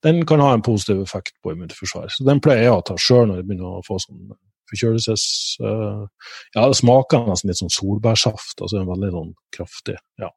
den 0.07 0.23
kan 0.27 0.41
ha 0.41 0.55
en 0.57 0.63
positiv 0.65 1.03
effekt 1.05 1.35
på 1.45 1.53
immunforsvar. 1.53 2.09
Så 2.09 2.25
den 2.25 2.41
pleier 2.41 2.63
jeg 2.71 2.77
å 2.79 2.85
ta 2.89 2.97
sjøl 2.97 3.27
når 3.29 3.43
jeg 3.43 3.49
begynner 3.51 3.79
å 3.81 3.83
få 3.87 3.99
sånn 4.01 4.31
forkjølelses... 4.71 5.25
Uh, 5.61 6.07
ja, 6.55 6.69
det 6.71 6.79
smaker 6.79 7.27
nesten 7.29 7.51
litt 7.51 7.59
sånn 7.61 7.73
solbærsaft, 7.75 8.57
altså 8.63 8.81
en 8.81 8.89
veldig 8.89 9.11
sånn 9.17 9.35
kraftig. 9.57 9.99
ja. 10.23 10.31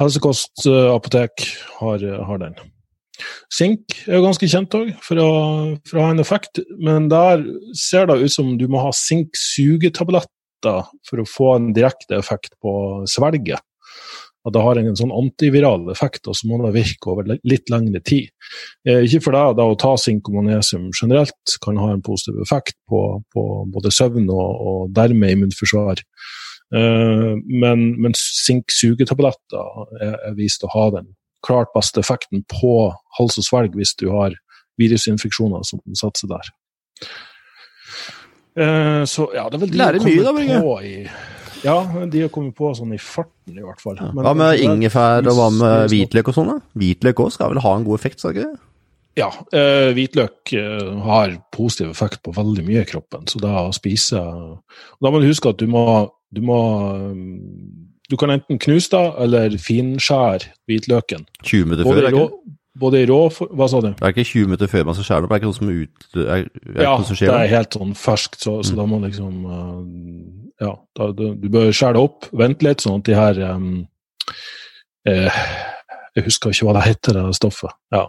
Helsekost 0.00 0.64
apotek 0.66 1.44
har, 1.78 2.02
har 2.28 2.40
den. 2.42 2.56
Sink 3.54 3.94
er 4.08 4.18
jo 4.18 4.24
ganske 4.24 4.48
kjent 4.50 4.74
òg, 4.76 4.88
for, 5.04 5.20
å- 5.22 5.76
for 5.86 6.00
å 6.00 6.06
ha 6.08 6.10
en 6.14 6.20
effekt. 6.20 6.58
Men 6.82 7.06
der 7.12 7.44
ser 7.78 8.08
det 8.10 8.18
ut 8.24 8.32
som 8.34 8.56
du 8.58 8.66
må 8.68 8.82
ha 8.82 8.90
sink-sugetabletter 8.98 10.33
for 11.06 11.20
å 11.20 11.28
få 11.28 11.54
en 11.58 11.70
direkte 11.76 12.18
effekt 12.18 12.56
på 12.62 12.74
svelget. 13.10 13.62
At 14.44 14.52
det 14.52 14.60
har 14.60 14.76
en 14.76 14.96
sånn 14.98 15.12
antiviral 15.14 15.86
effekt, 15.92 16.26
og 16.28 16.36
så 16.36 16.48
må 16.50 16.58
det 16.60 16.74
virke 16.74 17.12
over 17.14 17.30
litt 17.32 17.70
lengre 17.72 18.02
tid. 18.04 18.28
Eh, 18.84 19.06
ikke 19.06 19.22
for 19.24 19.36
deg, 19.36 19.56
da 19.56 19.64
å 19.70 19.78
ta 19.80 19.94
sink 20.00 20.28
og 20.28 20.36
magnesium 20.36 20.90
generelt 20.92 21.56
kan 21.64 21.80
ha 21.80 21.94
en 21.94 22.04
positiv 22.04 22.42
effekt 22.44 22.76
på, 22.90 23.00
på 23.32 23.44
både 23.72 23.92
søvn 23.94 24.28
og, 24.28 24.66
og 24.68 24.92
dermed 24.96 25.32
immunforsvar. 25.32 26.04
Eh, 26.76 27.30
men, 27.40 27.86
men 27.96 28.16
sink-sugetabletter 28.20 30.00
er, 30.02 30.18
er 30.28 30.36
vist 30.36 30.64
å 30.64 30.72
ha 30.76 30.90
den 30.98 31.14
klart 31.44 31.72
beste 31.76 32.04
effekten 32.04 32.44
på 32.52 32.74
hals 33.18 33.40
og 33.40 33.48
svelg 33.48 33.76
hvis 33.78 33.96
du 34.00 34.10
har 34.12 34.36
virusinfeksjoner 34.80 35.64
som 35.68 35.80
satser 35.96 36.30
der. 36.32 36.52
Eh, 38.56 39.02
så 39.10 39.28
ja, 39.34 39.48
det 39.50 39.58
er 39.58 39.62
vel 39.64 39.72
de 39.72 39.78
Lærer 39.80 40.04
mye 40.04 40.22
da, 40.22 40.32
Børge. 40.36 41.10
Ja, 41.64 41.78
de 42.12 42.20
har 42.20 42.28
kommet 42.28 42.54
på 42.58 42.70
sånn 42.76 42.92
i 42.94 42.98
farten, 43.00 43.56
i 43.56 43.62
hvert 43.64 43.80
fall. 43.80 43.96
Men- 44.12 44.24
Hva 44.26 44.34
med 44.36 44.60
ingefær, 44.60 45.24
og 45.26 45.32
hva 45.38 45.48
med 45.50 45.90
hvitløk 45.90 46.28
og 46.28 46.34
sånn? 46.36 46.50
da? 46.52 46.60
Hvitløk 46.76 47.14
òg 47.24 47.32
skal 47.32 47.54
vel 47.54 47.62
ha 47.64 47.74
en 47.78 47.84
god 47.84 47.98
effekt, 47.98 48.20
skal 48.20 48.34
ikke 48.34 48.50
det? 48.52 48.60
Ja, 49.16 49.28
eh, 49.54 49.92
hvitløk 49.94 50.52
eh, 50.58 51.00
har 51.06 51.36
positiv 51.54 51.88
effekt 51.90 52.20
på 52.22 52.34
veldig 52.34 52.64
mye 52.66 52.82
i 52.82 52.84
kroppen. 52.84 53.24
Så 53.30 53.40
da 53.40 53.62
å 53.68 53.72
spise 53.72 54.18
Da 54.18 55.10
må 55.10 55.20
du 55.22 55.28
huske 55.28 55.48
at 55.48 55.56
du 55.56 55.66
må, 55.66 56.10
du 56.34 56.40
må 56.42 56.58
Du 58.10 58.16
kan 58.20 58.28
enten 58.34 58.58
knuse 58.60 58.90
det 58.90 59.14
eller 59.24 59.50
finskjære 59.56 60.50
hvitløken. 60.68 61.24
20 61.42 61.64
minutter 61.64 61.84
før? 61.88 62.08
ikke, 62.10 62.30
både 62.78 63.02
i 63.02 63.06
rå 63.08 63.18
Hva 63.30 63.68
sa 63.70 63.80
du? 63.84 63.90
det 63.92 64.02
er 64.02 64.14
ikke 64.14 64.24
20 64.26 64.48
minutter 64.50 64.70
før 64.70 64.86
man 64.88 64.96
skal 64.98 65.06
skjære 65.08 65.22
det 65.22 65.28
opp? 65.28 65.34
Er 65.34 65.42
ikke 65.42 65.50
noe 65.50 65.58
som 65.58 65.70
ut... 65.70 66.06
Er, 66.14 66.24
er 66.24 66.46
det 66.74 66.86
Ja, 66.86 66.94
som 67.02 67.18
det 67.20 67.28
er 67.36 67.52
helt 67.52 67.76
sånn 67.78 67.94
ferskt, 67.98 68.40
så, 68.42 68.56
så 68.66 68.78
da 68.78 68.86
må 68.90 69.00
liksom 69.04 69.44
eh, 69.46 70.64
Ja, 70.64 70.72
da, 70.98 71.10
du, 71.14 71.24
du 71.38 71.46
bør 71.52 71.70
skjære 71.74 71.96
det 71.98 72.02
opp, 72.08 72.28
vente 72.32 72.66
litt, 72.66 72.84
sånn 72.84 73.00
at 73.00 73.08
de 73.08 73.18
her 73.18 73.40
um, 73.54 73.70
eh, 75.10 75.40
Jeg 76.16 76.26
husker 76.28 76.54
ikke 76.54 76.68
hva 76.68 76.76
det 76.78 76.86
heter, 76.88 77.20
det 77.20 77.38
stoffet 77.38 77.74
ja, 77.94 78.04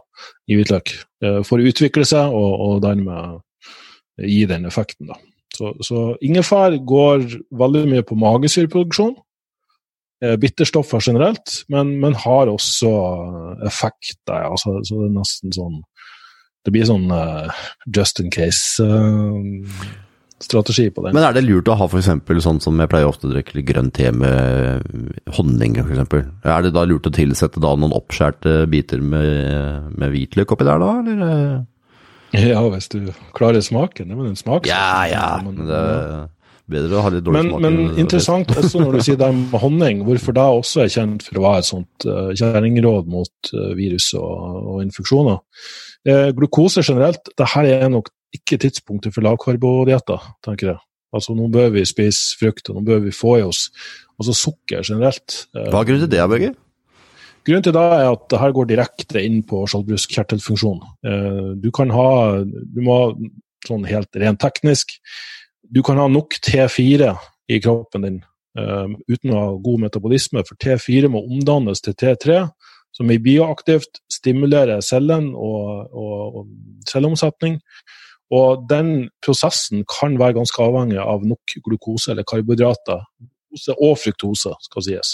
i 0.49 0.57
hvitløk. 0.59 0.93
eh, 1.25 1.39
får 1.45 1.65
utvikle 1.71 2.05
seg, 2.05 2.33
og, 2.33 2.59
og 2.67 2.81
dermed 2.85 3.41
gi 4.21 4.45
den 4.47 4.65
effekten, 4.69 5.09
da. 5.09 5.17
Så, 5.55 5.71
så 5.83 6.01
ingefær 6.23 6.75
går 6.87 7.25
veldig 7.55 7.85
mye 7.91 8.03
på 8.07 8.15
magesyreproduksjon. 8.19 9.13
Eh, 10.23 10.35
Bitterstoffer 10.41 10.99
generelt, 11.03 11.47
men, 11.71 11.85
men 12.01 12.13
har 12.25 12.45
også 12.51 12.91
effekter. 13.67 14.37
Ja. 14.47 14.53
Så, 14.61 14.69
så 14.87 14.93
det 15.01 15.07
er 15.09 15.19
nesten 15.19 15.49
sånn 15.55 15.77
Det 16.65 16.71
blir 16.73 16.85
sånn 16.89 17.07
uh, 17.13 17.47
just 17.93 18.15
in 18.23 18.29
case-strategi 18.33 20.87
på 20.89 20.99
den. 21.05 21.13
Men 21.13 21.27
er 21.27 21.33
det 21.35 21.45
lurt 21.45 21.69
å 21.69 21.77
ha 21.77 21.85
eksempel 21.85 22.41
sånn 22.41 22.57
som 22.63 22.73
jeg 22.81 22.89
pleier 22.89 23.05
ofte 23.05 23.29
å 23.29 23.33
drikke 23.35 23.61
grønn 23.67 23.91
te 23.93 24.09
med 24.09 24.81
honning, 25.37 25.77
f.eks. 25.83 26.09
Er 26.41 26.59
det 26.65 26.73
da 26.73 26.81
lurt 26.89 27.05
å 27.05 27.13
tilsette 27.13 27.61
da 27.61 27.77
noen 27.77 27.93
oppskjærte 27.93 28.65
biter 28.71 28.97
med, 28.97 29.93
med 29.93 30.09
hvitløk 30.15 30.49
oppi 30.57 30.65
der 30.65 30.81
da, 30.81 30.89
eller? 31.03 31.61
Ja, 32.35 32.63
hvis 32.71 32.89
du 32.91 32.99
klarer 33.35 33.63
smaken. 33.63 34.09
Det 34.09 34.17
er 34.17 34.27
en 34.27 34.39
smak. 34.39 34.67
Ja, 34.67 35.05
ja, 35.07 35.27
Men, 35.45 35.67
det 35.69 35.81
bedre 36.71 36.97
å 36.97 37.03
ha 37.05 37.11
litt 37.13 37.25
dårlig 37.25 37.41
men, 37.41 37.51
smak. 37.51 37.63
men 37.65 37.99
interessant 38.01 38.53
også 38.57 38.81
når 38.81 38.97
du 38.97 39.03
sier 39.05 39.19
det 39.21 39.29
med 39.37 39.61
honning, 39.61 40.03
hvorfor 40.07 40.35
det 40.35 40.45
også 40.59 40.85
er 40.85 40.93
kjent 40.93 41.25
for 41.25 41.39
å 41.39 41.45
være 41.45 41.61
et 41.61 41.69
sånt 41.69 42.07
uh, 42.09 42.31
kjerringråd 42.33 43.11
mot 43.11 43.51
uh, 43.53 43.71
virus 43.77 44.11
og, 44.17 44.31
og 44.73 44.81
infeksjoner. 44.85 45.41
Eh, 46.05 46.27
glukose 46.37 46.83
generelt, 46.85 47.31
det 47.37 47.47
her 47.55 47.69
er 47.79 47.87
nok 47.89 48.11
ikke 48.35 48.59
tidspunktet 48.61 49.15
for 49.15 49.25
lavkarbodietter, 49.25 50.21
tenker 50.45 50.73
jeg. 50.73 50.81
Altså 51.15 51.33
Nå 51.37 51.47
bør 51.53 51.71
vi 51.73 51.85
spise 51.87 52.35
frukt, 52.37 52.69
og 52.69 52.77
nå 52.77 52.83
bør 52.85 53.01
vi 53.05 53.13
få 53.15 53.39
i 53.39 53.45
oss 53.45 53.69
altså 54.19 54.35
sukker 54.37 54.83
generelt. 54.85 55.45
Hva 55.55 55.81
er 55.81 55.87
grunnen 55.87 56.05
til 56.05 56.11
det, 56.11 56.27
Børge? 56.29 56.51
Grunnen 57.45 57.65
til 57.65 57.75
det 57.75 57.85
er 57.95 58.07
at 58.09 58.27
det 58.31 58.41
her 58.41 58.53
går 58.57 58.69
direkte 58.69 59.21
inn 59.21 59.41
på 59.47 59.63
skjoldbruskkjertelfunksjon. 59.69 60.83
Eh, 61.05 61.49
Du 61.61 61.71
kan 61.73 61.93
ha, 61.93 62.09
du 62.45 62.81
må 62.85 62.99
sånn 63.65 63.85
helt 63.89 64.13
rent 64.21 64.41
teknisk, 64.41 64.93
du 65.69 65.81
kan 65.85 65.99
ha 66.01 66.07
nok 66.11 66.37
T4 66.45 67.11
i 67.51 67.59
kroppen 67.61 68.05
din 68.05 68.21
um, 68.59 68.95
uten 69.09 69.33
å 69.33 69.41
ha 69.41 69.49
god 69.61 69.85
metabolisme, 69.87 70.43
for 70.47 70.57
T4 70.61 71.09
må 71.11 71.23
omdannes 71.25 71.83
til 71.85 71.95
T3, 71.97 72.45
som 72.95 73.11
er 73.11 73.23
bioaktivt, 73.23 73.99
stimulerer 74.11 74.83
cellen 74.85 75.33
og, 75.35 75.91
og, 75.91 76.39
og 76.39 76.89
celleomsetning. 76.89 77.59
Og 78.33 78.63
den 78.69 79.09
prosessen 79.23 79.83
kan 79.89 80.15
være 80.19 80.39
ganske 80.39 80.63
avhengig 80.63 80.97
av 81.01 81.25
nok 81.27 81.57
glukose 81.67 82.13
eller 82.13 82.25
karbohydrater, 82.27 83.03
Glukose 83.19 83.75
og 83.77 83.99
fruktose, 84.01 84.55
skal 84.65 84.85
sies. 84.87 85.11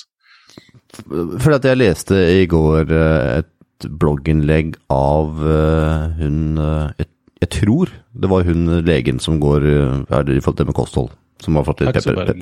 For 1.41 1.55
at 1.55 1.65
jeg 1.67 1.79
leste 1.79 2.17
i 2.41 2.45
går 2.49 2.91
eh, 2.91 3.41
et 3.41 3.87
blogginnlegg 4.01 4.75
av 4.93 5.41
eh, 5.41 6.21
hun 6.21 6.39
eh, 6.61 7.05
jeg, 7.41 7.49
tror 7.57 7.91
det 8.13 8.29
var 8.31 8.47
hun 8.47 8.79
legen 8.85 9.19
som 9.23 9.39
går 9.41 9.67
eh, 9.67 9.99
er 10.13 10.25
det 10.27 10.37
i 10.37 10.43
forhold 10.43 10.61
til 10.61 10.71
med 10.71 10.77
kosthold, 10.77 11.11
som 11.41 11.59
har 11.59 11.67
fått 11.67 11.83
litt 11.83 11.97
pepper. 11.97 12.33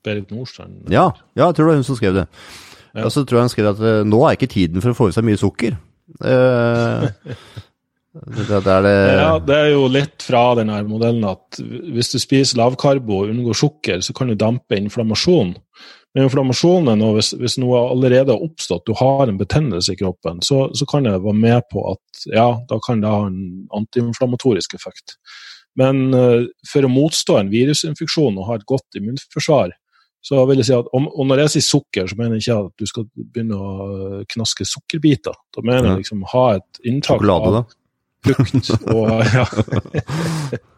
Berit 0.00 0.30
Nordstrand. 0.32 0.86
Ja, 0.88 1.10
ja, 1.36 1.50
jeg 1.50 1.56
tror 1.56 1.66
det 1.66 1.72
var 1.72 1.80
hun 1.82 1.88
som 1.90 1.98
skrev 1.98 2.14
det. 2.22 2.26
Ja. 2.94 3.04
Og 3.04 3.12
så 3.14 3.22
tror 3.24 3.40
jeg 3.40 3.48
hun 3.48 3.52
skrev 3.52 3.72
at 3.74 3.82
eh, 3.84 4.02
nå 4.08 4.20
er 4.26 4.38
ikke 4.38 4.50
tiden 4.50 4.82
for 4.82 4.94
å 4.94 4.98
få 4.98 5.10
i 5.10 5.16
seg 5.16 5.26
mye 5.26 5.40
sukker. 5.40 5.76
Eh, 6.24 7.04
det, 8.36 8.46
det 8.48 8.60
det 8.66 8.94
Ja, 9.20 9.34
det 9.44 9.58
er 9.58 9.70
jo 9.74 9.84
litt 9.92 10.24
fra 10.26 10.42
denne 10.58 10.80
modellen 10.88 11.26
at 11.28 11.60
hvis 11.60 12.14
du 12.14 12.18
spiser 12.22 12.62
lavkarbo 12.62 13.22
og 13.22 13.34
unngår 13.34 13.60
sukker, 13.60 14.02
så 14.04 14.16
kan 14.16 14.32
du 14.32 14.38
dampe 14.38 14.78
inflammasjon. 14.80 15.54
Men 16.14 16.26
inflammasjonen, 16.26 17.02
og 17.06 17.18
hvis, 17.18 17.30
hvis 17.38 17.54
noe 17.62 17.84
allerede 17.92 18.34
har 18.34 18.42
oppstått, 18.42 18.82
du 18.88 18.96
har 18.98 19.30
en 19.30 19.38
betennelse 19.38 19.94
i 19.94 19.98
kroppen, 20.00 20.40
så, 20.42 20.64
så 20.74 20.86
kan 20.90 21.06
det 21.06 21.12
være 21.22 21.38
med 21.38 21.68
på 21.70 21.84
at 21.92 22.24
ja, 22.32 22.48
da 22.70 22.80
kan 22.82 23.02
det 23.02 23.12
ha 23.12 23.28
en 23.28 23.68
antiinflammatorisk 23.78 24.74
effekt. 24.74 25.20
Men 25.78 26.08
uh, 26.10 26.48
for 26.66 26.82
å 26.82 26.90
motstå 26.90 27.38
en 27.38 27.52
virusinfeksjon 27.52 28.40
og 28.40 28.48
ha 28.48 28.58
et 28.58 28.66
godt 28.66 28.98
immunforsvar, 28.98 29.76
så 30.20 30.42
vil 30.48 30.60
jeg 30.60 30.68
si 30.68 30.74
at, 30.76 30.88
om, 30.96 31.06
og 31.08 31.28
når 31.30 31.44
jeg 31.44 31.52
sier 31.54 31.66
sukker, 31.68 32.08
så 32.10 32.18
mener 32.18 32.36
jeg 32.36 32.44
ikke 32.44 32.58
at 32.66 32.82
du 32.82 32.90
skal 32.90 33.06
begynne 33.16 33.56
å 33.56 33.70
eh, 33.88 34.24
knaske 34.28 34.66
sukkerbiter. 34.68 35.38
Da 35.56 35.64
mener 35.64 35.94
jeg 35.94 36.02
liksom 36.02 36.26
ha 36.34 36.42
et 36.58 36.82
inntak 36.84 37.22
Sjokolade, 37.22 37.62
av 37.62 37.78
frukt 38.26 38.68
og 38.92 39.24
ja. 39.38 39.46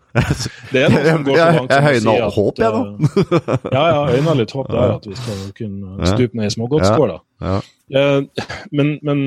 Det 0.72 0.83
er 0.83 0.92
noe 0.92 1.03
som 1.07 1.27
går 1.27 1.38
så 1.38 1.48
langt 1.57 1.72
som 1.72 1.87
å 1.88 1.92
si 1.96 2.12
at, 2.12 2.37
håp, 2.37 2.61
jeg, 2.61 2.72
da. 2.72 2.81
eh, 3.22 3.66
ja, 3.77 3.83
ja, 3.88 4.01
øyner 4.16 4.38
litt 4.38 4.55
håp 4.57 4.70
der, 4.72 4.94
at 4.98 5.07
vi 5.09 5.18
skal 5.18 5.42
kunne 5.57 6.09
stupe 6.11 6.38
ned 6.38 6.51
i 6.51 6.55
smågodtskåla. 6.57 7.20
Ja. 7.42 7.59
ja. 7.92 8.09
Men, 8.72 8.94
men 9.05 9.22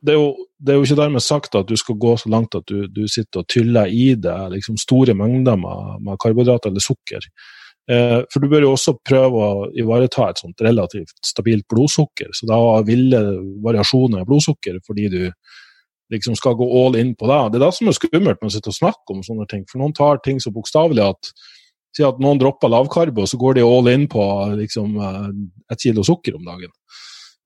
det, 0.00 0.14
er 0.14 0.18
jo, 0.18 0.28
det, 0.58 0.72
er 0.72 0.78
jo, 0.78 0.88
ikke 0.88 1.00
dermed 1.02 1.24
sagt 1.24 1.56
at 1.58 1.68
du 1.68 1.76
skal 1.80 1.98
gå 2.00 2.16
så 2.20 2.32
langt 2.32 2.56
at 2.58 2.68
du, 2.68 2.84
du 2.88 3.06
sitter 3.08 3.42
og 3.42 3.48
tyller 3.52 3.88
i 3.92 4.12
deg 4.20 4.54
liksom 4.56 4.78
store 4.80 5.16
mengder 5.16 5.58
med, 5.60 5.96
med 6.06 6.20
karbohydrater 6.22 6.72
eller 6.72 6.84
sukker. 6.84 7.26
Eh, 7.90 8.20
for 8.30 8.42
du 8.42 8.50
bør 8.50 8.66
jo 8.66 8.74
også 8.76 8.96
prøve 9.06 9.46
å 9.46 9.64
ivareta 9.80 10.28
et 10.30 10.40
sånt 10.42 10.62
relativt 10.64 11.16
stabilt 11.26 11.66
blodsukker. 11.70 12.30
Så 12.36 12.48
da 12.48 12.60
ville 12.86 13.22
variasjoner 13.64 14.22
i 14.22 14.28
blodsukker 14.28 14.80
fordi 14.86 15.08
du 15.12 15.22
liksom 16.10 16.36
skal 16.38 16.58
gå 16.58 16.66
all 16.80 16.98
in 16.98 17.14
på 17.14 17.28
det. 17.30 17.40
Det 17.52 17.60
er 17.60 17.66
det 17.66 17.72
som 17.76 17.88
er 17.90 17.96
skummelt 17.96 18.40
med 18.42 18.50
å 18.50 18.54
sitte 18.56 18.72
og 18.72 18.78
snakke 18.78 19.14
om 19.14 19.24
sånne 19.26 19.46
ting. 19.50 19.64
For 19.70 19.82
noen 19.82 19.96
tar 19.96 20.22
ting 20.24 20.42
så 20.42 20.52
bokstavelig 20.54 21.06
at 21.06 21.32
Si 21.96 22.04
at 22.06 22.20
noen 22.22 22.38
dropper 22.38 22.70
lavkarbo, 22.70 23.24
så 23.26 23.38
går 23.40 23.56
de 23.58 23.66
all 23.66 23.88
in 23.90 24.06
på 24.10 24.22
liksom, 24.54 24.92
eh, 25.02 25.72
et 25.74 25.82
kilo 25.82 26.04
sukker 26.06 26.36
om 26.38 26.44
dagen. 26.46 26.70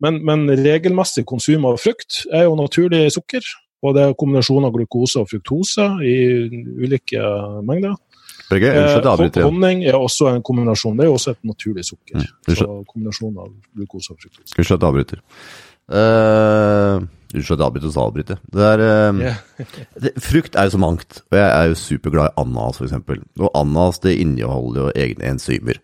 Men, 0.04 0.18
men, 0.26 0.48
regelmessig 0.58 1.24
konsum 1.28 1.64
av 1.64 1.78
frukt 1.80 2.24
er 2.28 2.44
jo 2.44 2.58
naturlig 2.58 3.06
sukker. 3.14 3.46
Og 3.84 3.94
det 3.96 4.02
er 4.04 4.16
kombinasjon 4.20 4.64
av 4.64 4.72
glukose 4.72 5.20
og 5.20 5.28
fruktose 5.28 5.86
i 6.08 6.14
ulike 6.84 7.20
mengder. 7.68 7.96
Børge, 8.48 8.70
unnskyld, 8.72 9.08
avbryter 9.08 9.40
igjen. 9.40 9.48
Honning 9.48 9.82
er 9.88 9.98
også 9.98 10.30
en 10.32 10.44
kombinasjon. 10.44 10.96
Det 10.96 11.04
er 11.04 11.10
jo 11.10 11.16
også 11.18 11.34
et 11.34 11.42
naturlig 11.48 11.84
sukker. 11.88 12.20
Mm, 12.20 12.56
så 12.60 12.68
kombinasjon 12.88 13.36
av 13.44 13.50
glukose 13.76 14.12
og 14.12 14.24
fruktose. 14.24 14.56
Unnskyld 14.56 14.76
at 14.76 14.86
jeg 14.86 14.90
avbryter. 14.90 15.22
Uh, 15.84 17.04
Unnskyld 17.34 17.56
at 17.56 17.62
jeg 17.62 17.66
avbryter, 17.66 17.90
så 17.90 18.06
avbryter 18.06 18.42
det 18.54 18.66
er, 18.68 18.82
uh, 19.10 19.20
yeah. 19.26 20.18
Frukt 20.22 20.54
er 20.56 20.68
jo 20.68 20.74
så 20.76 20.82
mangt, 20.82 21.22
og 21.30 21.38
jeg 21.38 21.46
er 21.50 21.70
jo 21.70 21.78
superglad 21.78 22.30
i 22.30 22.42
ananas 22.42 22.80
f.eks. 22.80 22.98
Og 23.40 23.48
ananas 23.50 24.02
det 24.04 24.18
inneholder 24.22 24.86
jo 24.86 24.92
egne 24.94 25.32
enzymer. 25.34 25.80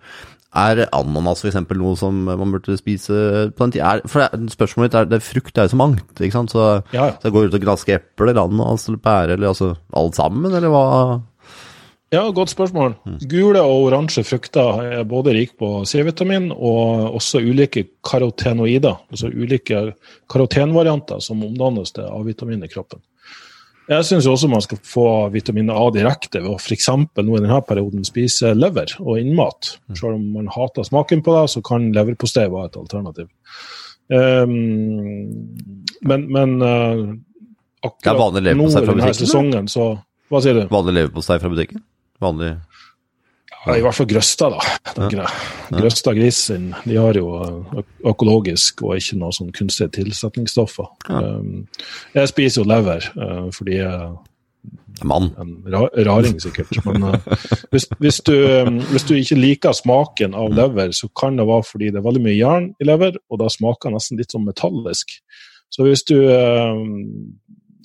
Er 0.51 0.83
ananas 0.97 1.45
f.eks. 1.45 1.59
noe 1.79 1.97
som 1.99 2.25
man 2.27 2.55
burde 2.55 2.75
spise 2.79 3.51
på 3.55 3.67
den 3.67 3.75
tida? 3.77 4.01
for 4.11 4.25
det, 4.25 4.51
Spørsmålet 4.55 4.89
mitt 4.89 4.99
er 4.99 5.11
det, 5.11 5.23
frukt 5.23 5.59
er 5.59 5.69
jo 5.69 5.75
så 5.75 5.79
mangt, 5.79 6.11
ikke 6.19 6.35
sant? 6.35 6.55
Så, 6.55 6.65
ja, 6.95 7.11
ja. 7.11 7.19
så 7.19 7.29
jeg 7.29 7.37
går 7.37 7.51
ut 7.51 7.59
og 7.59 7.67
gransker 7.67 7.99
epler, 8.01 8.35
ananas 8.35 8.89
eller 8.89 9.03
pære, 9.03 9.37
eller 9.37 9.53
altså 9.53 9.75
alt 9.95 10.19
sammen, 10.19 10.51
eller 10.51 10.75
hva? 10.75 10.87
Ja, 12.11 12.25
godt 12.35 12.51
spørsmål. 12.51 12.97
Mm. 13.07 13.19
Gule 13.31 13.61
og 13.63 13.85
oransje 13.87 14.25
frukter 14.27 14.81
er 14.83 15.05
både 15.07 15.31
rik 15.37 15.53
på 15.61 15.85
C-vitamin 15.87 16.49
og 16.51 17.15
også 17.21 17.39
ulike 17.39 17.85
karotenoider, 18.03 18.97
altså 19.15 19.31
ulike 19.31 19.93
karotenvarianter 20.31 21.23
som 21.23 21.45
omdannes 21.47 21.95
til 21.95 22.09
A-vitamin 22.11 22.67
i 22.67 22.71
kroppen. 22.73 22.99
Jeg 23.91 24.07
syns 24.07 24.27
også 24.31 24.51
man 24.51 24.63
skal 24.63 24.79
få 24.87 25.05
vitamin 25.35 25.71
A 25.71 25.85
direkte 25.95 26.43
ved 26.43 26.51
å 26.51 26.59
f.eks. 26.59 26.89
nå 26.91 27.37
i 27.37 27.43
denne 27.43 27.61
perioden 27.67 28.07
spise 28.07 28.53
lever 28.59 28.97
og 29.03 29.19
innmat. 29.19 29.77
Mm. 29.87 29.97
Selv 29.99 30.17
om 30.17 30.27
man 30.35 30.51
hater 30.51 30.87
smaken 30.87 31.23
på 31.27 31.35
det, 31.35 31.45
så 31.55 31.63
kan 31.67 31.89
leverpostei 31.95 32.49
være 32.51 32.73
et 32.73 32.79
alternativ. 32.79 33.31
Um, 34.11 34.51
men, 36.03 36.27
men 36.27 36.59
uh, 36.59 37.07
akkurat 37.87 38.35
nå 38.35 38.43
i 38.43 38.51
denne 38.51 39.15
sesongen, 39.15 39.71
så 39.71 39.93
Hva 40.31 40.43
sier 40.43 40.59
du? 40.59 40.65
Vanlig 40.71 40.97
leverpostei 40.99 41.39
fra 41.43 41.51
butikken? 41.51 41.83
Vanlig 42.21 42.55
ja, 43.67 43.77
I 43.77 43.83
hvert 43.85 43.97
fall 43.99 44.09
Grøsta, 44.09 44.49
da. 44.55 45.07
Ja. 45.13 45.27
Grøsta 45.69 46.15
grisen 46.17 46.71
de 46.87 46.97
har 46.97 47.17
jo 47.19 47.29
økologisk 48.09 48.81
og 48.87 48.97
ikke 48.97 49.19
noe 49.21 49.37
sånn 49.37 49.51
kunstige 49.53 49.91
tilsetningsstoffer. 49.99 50.89
Ja. 51.11 51.21
Um, 51.37 51.67
jeg 52.17 52.31
spiser 52.31 52.63
jo 52.63 52.71
lever 52.71 53.05
uh, 53.21 53.49
fordi 53.55 53.83
jeg 53.83 54.11
Mann. 55.07 55.31
En 55.41 55.53
ra 55.73 55.87
raring, 56.05 56.35
sikkert. 56.43 56.75
Men 56.85 57.07
uh, 57.09 57.15
hvis, 57.73 57.87
hvis, 58.03 58.19
du, 58.27 58.35
um, 58.37 58.81
hvis, 58.91 59.07
du, 59.09 59.15
ikke 59.17 59.39
liker 59.39 59.77
smaken 59.77 60.35
av 60.37 60.53
lever, 60.53 60.93
så 60.97 61.09
kan 61.17 61.41
det 61.41 61.47
være 61.49 61.65
fordi 61.69 61.93
det 61.93 62.01
er 62.01 62.05
veldig 62.05 62.25
mye 62.27 62.37
jern 62.37 62.67
i 62.81 62.89
lever, 62.89 63.17
og 63.33 63.41
da 63.41 63.49
smaker 63.53 63.95
nesten 63.95 64.21
litt 64.21 64.35
sånn 64.35 64.45
metallisk. 64.49 65.17
Så 65.73 65.87
hvis 65.87 66.05
du 66.09 66.17
uh, 66.19 66.77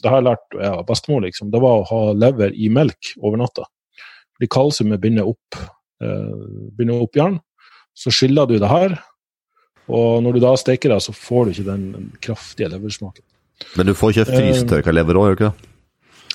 Det 0.04 0.12
har 0.12 0.19
jeg 0.19 0.28
lært 0.28 0.60
av 0.60 0.65
ja, 0.65 0.84
bestemor, 0.88 1.24
liksom. 1.28 1.52
Det 1.52 1.63
var 1.63 1.80
å 1.80 1.88
ha 1.91 2.02
lever 2.15 2.56
i 2.56 2.67
melk 2.71 3.15
over 3.21 3.39
natta. 3.43 3.67
Fordi 4.36 4.52
kalsiumet 4.52 5.02
binder 5.04 5.28
opp, 5.32 5.60
eh, 6.04 6.48
binder 6.78 7.04
opp 7.06 7.15
jern. 7.15 7.39
Så 7.95 8.12
skiller 8.12 8.48
du 8.50 8.58
det 8.60 8.69
her, 8.69 8.98
og 9.88 10.24
når 10.26 10.36
du 10.36 10.41
da 10.43 10.56
steker 10.60 10.91
det, 10.91 11.00
så 11.06 11.13
får 11.15 11.45
du 11.45 11.54
ikke 11.54 11.69
den 11.69 12.12
kraftige 12.24 12.69
leversmaken. 12.74 13.24
Men 13.78 13.88
du 13.88 13.93
får 13.95 14.12
ikke 14.12 14.34
frysetørka 14.34 14.91
lever 14.91 15.19
òg, 15.19 15.30
gjør 15.30 15.36
du 15.36 15.43
ikke 15.43 15.52
det? 15.52 15.71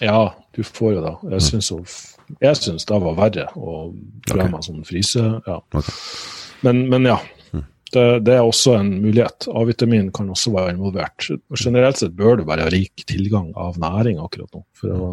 Ja, 0.01 0.21
du 0.57 0.63
får 0.65 0.95
jo 0.95 1.03
det. 1.05 1.15
Jeg 1.35 1.43
syns, 1.45 1.73
jeg 2.41 2.79
det 2.89 3.01
var 3.05 3.19
verre 3.19 3.49
å 3.53 3.75
prøve 4.25 4.47
okay. 4.47 4.53
meg 4.55 4.65
sånn 4.65 4.87
fryse. 4.89 5.25
Ja. 5.45 5.59
Okay. 5.61 5.97
Men, 6.65 6.87
men, 6.93 7.09
ja. 7.11 7.19
Det, 7.91 8.05
det, 8.23 8.35
er 8.37 8.47
også 8.47 8.77
en 8.79 8.91
mulighet. 9.03 9.49
A-vitamin 9.51 10.11
kan 10.15 10.29
også 10.31 10.53
være 10.55 10.77
involvert. 10.77 11.27
Generelt 11.59 11.99
sett 11.99 12.15
bør 12.15 12.39
du 12.39 12.45
være 12.47 12.69
rik 12.71 13.03
tilgang 13.09 13.49
av 13.59 13.81
næring 13.83 14.21
akkurat 14.23 14.51
nå, 14.55 14.63
for 14.79 14.95
å 14.95 15.09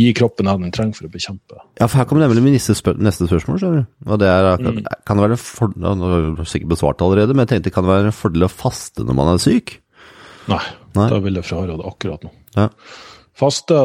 gi 0.00 0.08
kroppen 0.18 0.50
det 0.50 0.56
den 0.64 0.74
trenger 0.74 0.98
for 0.98 1.08
å 1.08 1.12
bekjempe. 1.12 1.60
Ja, 1.78 1.86
for 1.86 2.00
her 2.00 2.08
kommer 2.10 2.26
nemlig 2.26 2.42
min 2.42 2.56
neste, 2.58 2.74
spør 2.78 2.98
neste 2.98 3.28
spørsmål. 3.30 3.60
skjønner 3.62 3.84
du. 3.84 3.94
Og 4.10 4.22
det 4.22 4.30
er, 4.32 4.50
mm. 4.58 4.82
Kan 5.06 5.20
det 5.20 5.26
være 5.28 5.38
en 5.38 5.44
fordel, 5.44 5.88
nå 6.00 6.10
har 6.10 6.28
du 6.40 6.44
sikkert 6.50 6.74
besvart 6.74 7.04
allerede, 7.06 7.36
men 7.36 7.46
jeg 7.46 7.54
tenkte 7.54 7.74
kan 7.74 7.86
det 7.86 7.94
være 7.94 8.10
en 8.10 8.18
fordel 8.18 8.48
å 8.48 8.52
faste 8.52 9.06
når 9.06 9.20
man 9.20 9.34
er 9.34 9.42
syk? 9.44 9.76
Nei, 10.50 10.62
Nei? 10.98 11.10
da 11.12 11.20
vil 11.22 11.38
jeg 11.38 11.48
fraråde 11.48 11.86
akkurat 11.88 12.26
nå. 12.26 12.32
Ja. 12.58 12.70
Faste, 13.38 13.84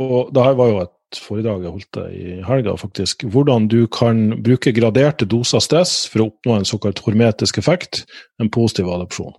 og 0.00 0.34
det 0.36 0.44
her 0.44 0.58
var 0.60 0.70
jo 0.70 0.82
et 0.84 0.96
foredrag 1.20 1.64
jeg 1.64 1.74
holdt 1.74 1.98
i 2.12 2.36
helga, 2.46 2.76
faktisk. 2.80 3.24
Hvordan 3.28 3.68
du 3.68 3.86
kan 3.92 4.42
bruke 4.44 4.72
graderte 4.72 5.28
doser 5.28 5.62
stress 5.64 6.06
for 6.10 6.22
å 6.22 6.28
oppnå 6.30 6.56
en 6.58 6.68
såkalt 6.68 7.02
hormetisk 7.04 7.58
effekt, 7.60 8.04
en 8.40 8.50
positiv 8.52 8.88
adopsjon. 8.92 9.34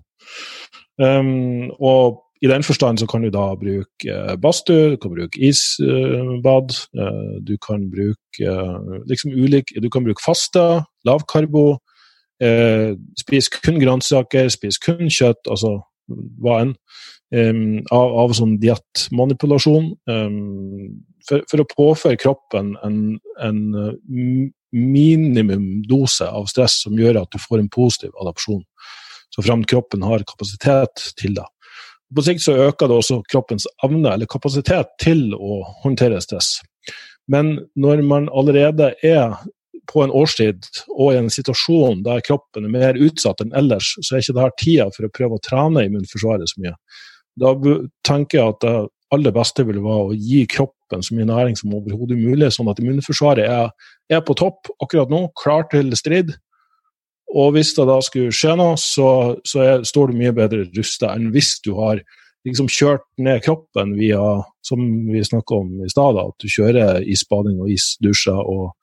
Um, 1.02 1.72
og 1.82 2.22
i 2.44 2.50
den 2.52 2.64
forstand 2.64 3.00
så 3.00 3.08
kan 3.08 3.24
du 3.24 3.32
da 3.34 3.54
bruke 3.56 4.10
uh, 4.12 4.36
badstue, 4.42 4.94
du 4.94 4.98
kan 5.02 5.14
bruke 5.16 5.40
isbad, 5.40 6.76
uh, 7.00 7.40
du 7.42 7.56
kan 7.64 7.88
bruke 7.90 8.44
uh, 8.44 9.00
liksom 9.10 9.32
ulik 9.32 9.72
Du 9.82 9.90
kan 9.90 10.04
bruke 10.04 10.22
faste, 10.24 10.84
lavkarbo, 11.06 11.80
spis 13.16 13.48
kun 13.48 13.78
grønnsaker, 13.80 14.50
spis 14.52 14.76
kun 14.82 15.08
kjøtt, 15.08 15.48
altså 15.48 15.78
hva 16.44 16.58
enn. 16.64 16.74
Um, 17.34 17.80
av, 17.90 18.12
av 18.22 18.34
sånn 18.38 18.60
diettmanipulasjon. 18.62 19.88
Um, 20.06 21.06
for, 21.26 21.42
for, 21.50 21.64
å 21.64 21.70
påføre 21.72 22.20
kroppen 22.22 22.76
en, 22.86 22.98
en 23.42 23.62
uh, 23.74 23.96
minimumdose 24.74 26.28
av 26.28 26.46
stress 26.52 26.84
som 26.84 27.00
gjør 27.00 27.24
at 27.24 27.34
du 27.34 27.40
får 27.42 27.64
en 27.64 27.72
positiv 27.74 28.14
adopsjon. 28.22 28.62
Så 29.34 29.42
fremt 29.46 29.66
kroppen 29.72 30.06
har 30.06 30.26
kapasitet 30.30 31.08
til 31.18 31.34
det. 31.40 31.48
På 32.14 32.22
sikt 32.22 32.44
så 32.46 32.54
øker 32.68 32.92
det 32.92 33.00
også 33.00 33.24
kroppens 33.32 33.66
evne 33.86 34.12
eller 34.14 34.30
kapasitet 34.30 34.94
til 35.02 35.32
å 35.34 35.64
håndtere 35.82 36.22
stress. 36.22 36.60
Men 37.26 37.56
når 37.80 38.04
man 38.06 38.30
allerede 38.30 38.92
er 39.02 39.40
på 39.90 40.04
en 40.04 40.14
årstid 40.14 40.68
og 40.94 41.14
i 41.14 41.18
en 41.18 41.32
situasjon 41.34 42.04
der 42.06 42.22
kroppen 42.26 42.68
er 42.68 42.76
mer 42.76 43.00
utsatt 43.00 43.42
enn 43.44 43.56
ellers, 43.58 43.96
så 44.02 44.16
er 44.16 44.24
ikke 44.24 44.38
det 44.38 44.46
her 44.46 44.56
tida 44.60 44.88
for 44.94 45.08
å 45.08 45.14
prøve 45.18 45.40
å 45.40 45.44
trene 45.44 45.88
immunforsvaret 45.88 46.54
så 46.54 46.62
mye. 46.62 46.76
Da 47.40 47.54
tenker 48.06 48.40
jeg 48.40 48.54
at 48.54 48.62
det 48.64 48.76
aller 49.14 49.34
beste 49.36 49.66
vil 49.68 49.82
være 49.84 50.08
å 50.08 50.16
gi 50.18 50.44
kroppen 50.50 51.04
så 51.06 51.16
mye 51.18 51.30
næring 51.30 51.58
som 51.58 51.74
overhodet 51.76 52.18
mulig, 52.18 52.50
sånn 52.54 52.70
at 52.72 52.82
immunforsvaret 52.82 53.46
er, 53.46 53.70
er, 54.12 54.24
på 54.26 54.36
topp 54.38 54.72
akkurat 54.82 55.12
nå, 55.12 55.28
klar 55.40 55.68
til 55.72 55.94
strid. 55.98 56.34
Og 57.34 57.56
hvis 57.56 57.74
det 57.78 57.88
da 57.90 57.98
skulle 58.06 58.34
skje 58.36 58.58
noe, 58.60 58.76
så, 58.78 59.08
så 59.48 59.64
er, 59.64 59.88
står 59.88 60.12
du 60.12 60.20
mye 60.20 60.34
bedre 60.38 60.68
rusta 60.76 61.14
enn 61.16 61.32
hvis 61.34 61.56
du 61.66 61.74
har 61.80 62.02
liksom 62.46 62.68
kjørt 62.72 63.06
ned 63.24 63.42
kroppen 63.46 63.96
via, 63.98 64.22
som 64.66 64.82
vi 65.08 65.24
snakka 65.24 65.62
om 65.64 65.86
i 65.86 65.92
stad, 65.92 66.20
at 66.20 66.36
du 66.44 66.52
kjører 66.52 67.06
isbading 67.10 67.62
og 67.64 67.72
isdusjer 67.74 68.38
og 68.38 68.74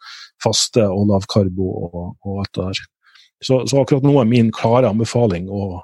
faste 0.43 0.87
og 0.89 1.11
lavkarbo 1.11 1.69
og, 1.69 2.01
og 2.25 2.41
alt 2.43 2.55
det 2.57 2.67
der. 2.71 2.83
Så, 3.41 3.63
så, 3.69 3.81
akkurat 3.81 4.05
nå 4.05 4.17
er 4.21 4.29
min 4.29 4.51
klare 4.53 4.91
anbefaling 4.91 5.49
å 5.49 5.81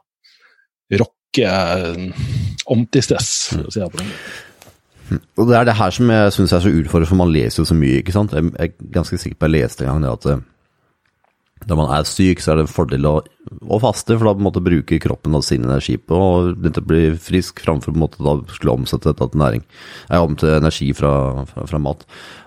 rocke 0.92 1.52
antistress, 2.72 3.32
for 3.54 3.68
å 3.68 3.72
si 3.72 3.82
det 3.82 3.92
på 3.92 4.02
den. 4.02 4.12
Og 5.38 5.46
Det 5.46 5.54
er 5.54 5.68
det 5.68 5.78
her 5.78 5.94
som 5.94 6.10
jeg 6.10 6.34
syns 6.34 6.52
er 6.52 6.64
så 6.64 6.72
utfordrende, 6.72 7.08
for 7.12 7.20
man 7.20 7.32
leser 7.32 7.62
jo 7.62 7.68
så 7.68 7.76
mye. 7.78 8.00
ikke 8.00 8.14
sant? 8.14 8.34
Jeg 8.34 8.52
er 8.58 8.72
ganske 8.94 9.18
sikker 9.22 9.38
på 9.38 9.50
jeg 9.50 9.60
leste 9.60 9.86
en 9.86 9.92
gang 9.92 10.06
det 10.06 10.14
at 10.16 10.44
når 11.66 11.72
da 11.72 11.76
man 11.78 11.92
er 11.96 12.04
syk, 12.06 12.42
så 12.42 12.52
er 12.52 12.58
det 12.58 12.66
en 12.66 12.74
fordel 12.74 13.06
å, 13.08 13.14
å 13.72 13.78
faste, 13.80 14.14
for 14.14 14.28
da 14.28 14.34
på 14.36 14.42
en 14.42 14.46
måte 14.46 14.62
bruker 14.62 15.00
kroppen 15.02 15.34
av 15.34 15.42
sin 15.46 15.64
energi 15.64 15.96
på 15.96 16.18
å 16.18 16.52
bli 16.54 17.04
frisk, 17.18 17.62
framfor 17.64 17.94
på 17.94 17.96
en 17.96 18.04
måte 18.04 18.22
da 18.22 18.36
skulle 18.52 18.74
omsette 18.76 19.08
dette 19.08 19.30
til 19.32 19.40
næring. 19.40 19.64
Jeg 20.10 20.26
om 20.26 20.36
til 20.38 20.52
energi 20.58 20.90
fra, 20.94 21.12
fra, 21.48 21.64
fra 21.70 21.80
mat. 21.82 22.04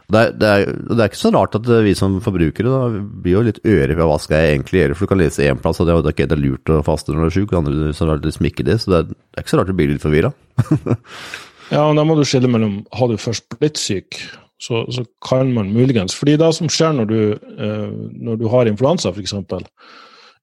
Det 0.10 0.18
er, 0.18 0.32
det, 0.42 0.50
er, 0.50 0.72
det 0.90 0.96
er, 0.96 1.10
ikke 1.12 1.20
så 1.20 1.30
rart 1.36 1.56
at 1.60 1.68
vi 1.86 1.92
som 1.98 2.16
forbrukere 2.26 2.72
da, 2.72 3.02
blir 3.22 3.36
jo 3.36 3.44
litt 3.46 3.60
øre 3.62 3.94
på 3.94 4.08
hva 4.10 4.18
skal 4.22 4.42
jeg 4.42 4.56
egentlig 4.56 4.82
gjøre, 4.82 4.98
for 4.98 5.06
du 5.06 5.12
kan 5.12 5.22
lese 5.22 5.46
én 5.46 5.62
plass 5.62 5.82
at 5.84 5.86
det 5.86 5.98
er 6.00 6.10
ikke 6.16 6.40
lurt 6.40 6.72
å 6.74 6.80
faste 6.88 7.14
når 7.14 7.28
du 7.28 7.30
er 7.30 7.36
syk, 7.36 7.54
og 7.54 7.60
andre 7.60 7.92
så 7.94 8.08
er 8.08 8.18
det 8.18 8.32
liksom 8.32 8.50
det, 8.66 8.78
så 8.82 8.94
det 8.94 8.98
er, 8.98 9.12
det 9.14 9.38
er 9.38 9.46
ikke 9.46 9.54
så 9.54 9.60
rart 9.60 9.70
du 9.70 9.78
blir 9.78 9.94
litt 9.94 10.06
forvirra. 10.06 10.34
ja, 11.76 11.84
og 11.84 11.94
da 12.00 12.08
må 12.10 12.18
du 12.18 12.24
skille 12.26 12.50
mellom 12.50 12.82
har 12.98 13.12
du 13.12 13.22
først 13.22 13.60
blitt 13.62 13.78
syk, 13.78 14.18
så, 14.60 14.82
så 14.92 15.06
kan 15.24 15.54
man 15.56 15.70
muligens 15.78 16.18
fordi 16.18 16.40
det 16.42 16.52
som 16.58 16.74
skjer 16.74 16.98
når 16.98 17.14
du, 17.14 17.22
eh, 17.38 17.88
når 18.26 18.42
du 18.42 18.50
har 18.52 18.74
influensa, 18.74 19.14
f.eks., 19.14 19.38